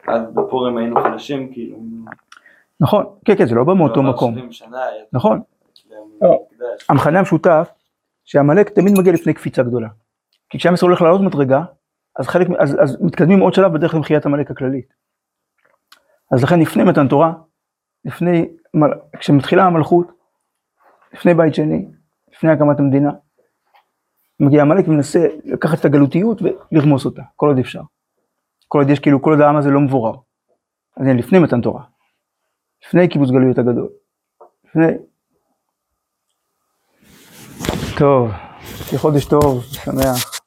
אז 0.06 0.22
בפורים 0.34 0.76
היינו 0.76 1.02
חלשים, 1.02 1.52
כאילו. 1.52 1.76
נכון, 2.80 3.04
כן, 3.24 3.36
כן, 3.36 3.46
זה 3.46 3.54
לא 3.54 3.64
בא 3.64 3.74
מאותו 3.74 4.02
מקום. 4.02 4.34
70 4.34 4.52
שנה, 4.52 4.84
היה 4.84 5.04
נכון, 5.12 5.40
לא. 6.22 6.42
המכנה 6.88 7.18
המשותף, 7.18 7.68
שעמלק 8.24 8.68
תמיד 8.68 8.98
מגיע 8.98 9.12
לפני 9.12 9.34
קפיצה 9.34 9.62
גדולה. 9.62 9.88
כי 10.50 10.58
כשעם 10.58 10.74
ישראל 10.74 10.88
הולך 10.88 11.02
לעלות 11.02 11.20
מדרגה, 11.20 11.62
אז 12.16 12.26
חלק, 12.26 12.46
אז, 12.58 12.76
אז 12.82 12.98
מתקדמים 13.00 13.40
עוד 13.40 13.54
שלב 13.54 13.72
בדרך 13.72 13.94
למחיית 13.94 14.26
עמלק 14.26 14.50
הכללית. 14.50 14.92
אז 16.30 16.42
לכן 16.42 16.60
לפני 16.60 16.84
מתן 16.84 17.08
תורה, 17.08 17.32
לפני, 18.04 18.48
כשמתחילה 19.18 19.64
המלכות, 19.64 20.06
לפני 21.12 21.34
בית 21.34 21.54
שני, 21.54 21.88
לפני 22.32 22.50
הקמת 22.50 22.80
המדינה, 22.80 23.10
מגיע 24.40 24.62
עמלק 24.62 24.88
ומנסה 24.88 25.26
לקחת 25.44 25.80
את 25.80 25.84
הגלותיות 25.84 26.42
ולרמוס 26.42 27.04
אותה, 27.04 27.22
כל 27.36 27.48
עוד 27.48 27.58
אפשר. 27.58 27.82
כל 28.68 28.78
עוד 28.78 28.90
יש 28.90 28.98
כאילו, 28.98 29.22
כל 29.22 29.30
עוד 29.30 29.40
העם 29.40 29.56
הזה 29.56 29.70
לא 29.70 29.80
מבורר. 29.80 30.14
אז 30.96 31.06
הנה, 31.06 31.18
לפני 31.18 31.38
מתן 31.38 31.60
תורה, 31.60 31.84
לפני 32.86 33.08
קיבוץ 33.08 33.30
גלויות 33.30 33.58
הגדול, 33.58 33.88
לפני, 34.64 34.86
טוב, 37.98 38.30
חודש 38.96 39.24
טוב, 39.24 39.62
שמח. 39.64 40.37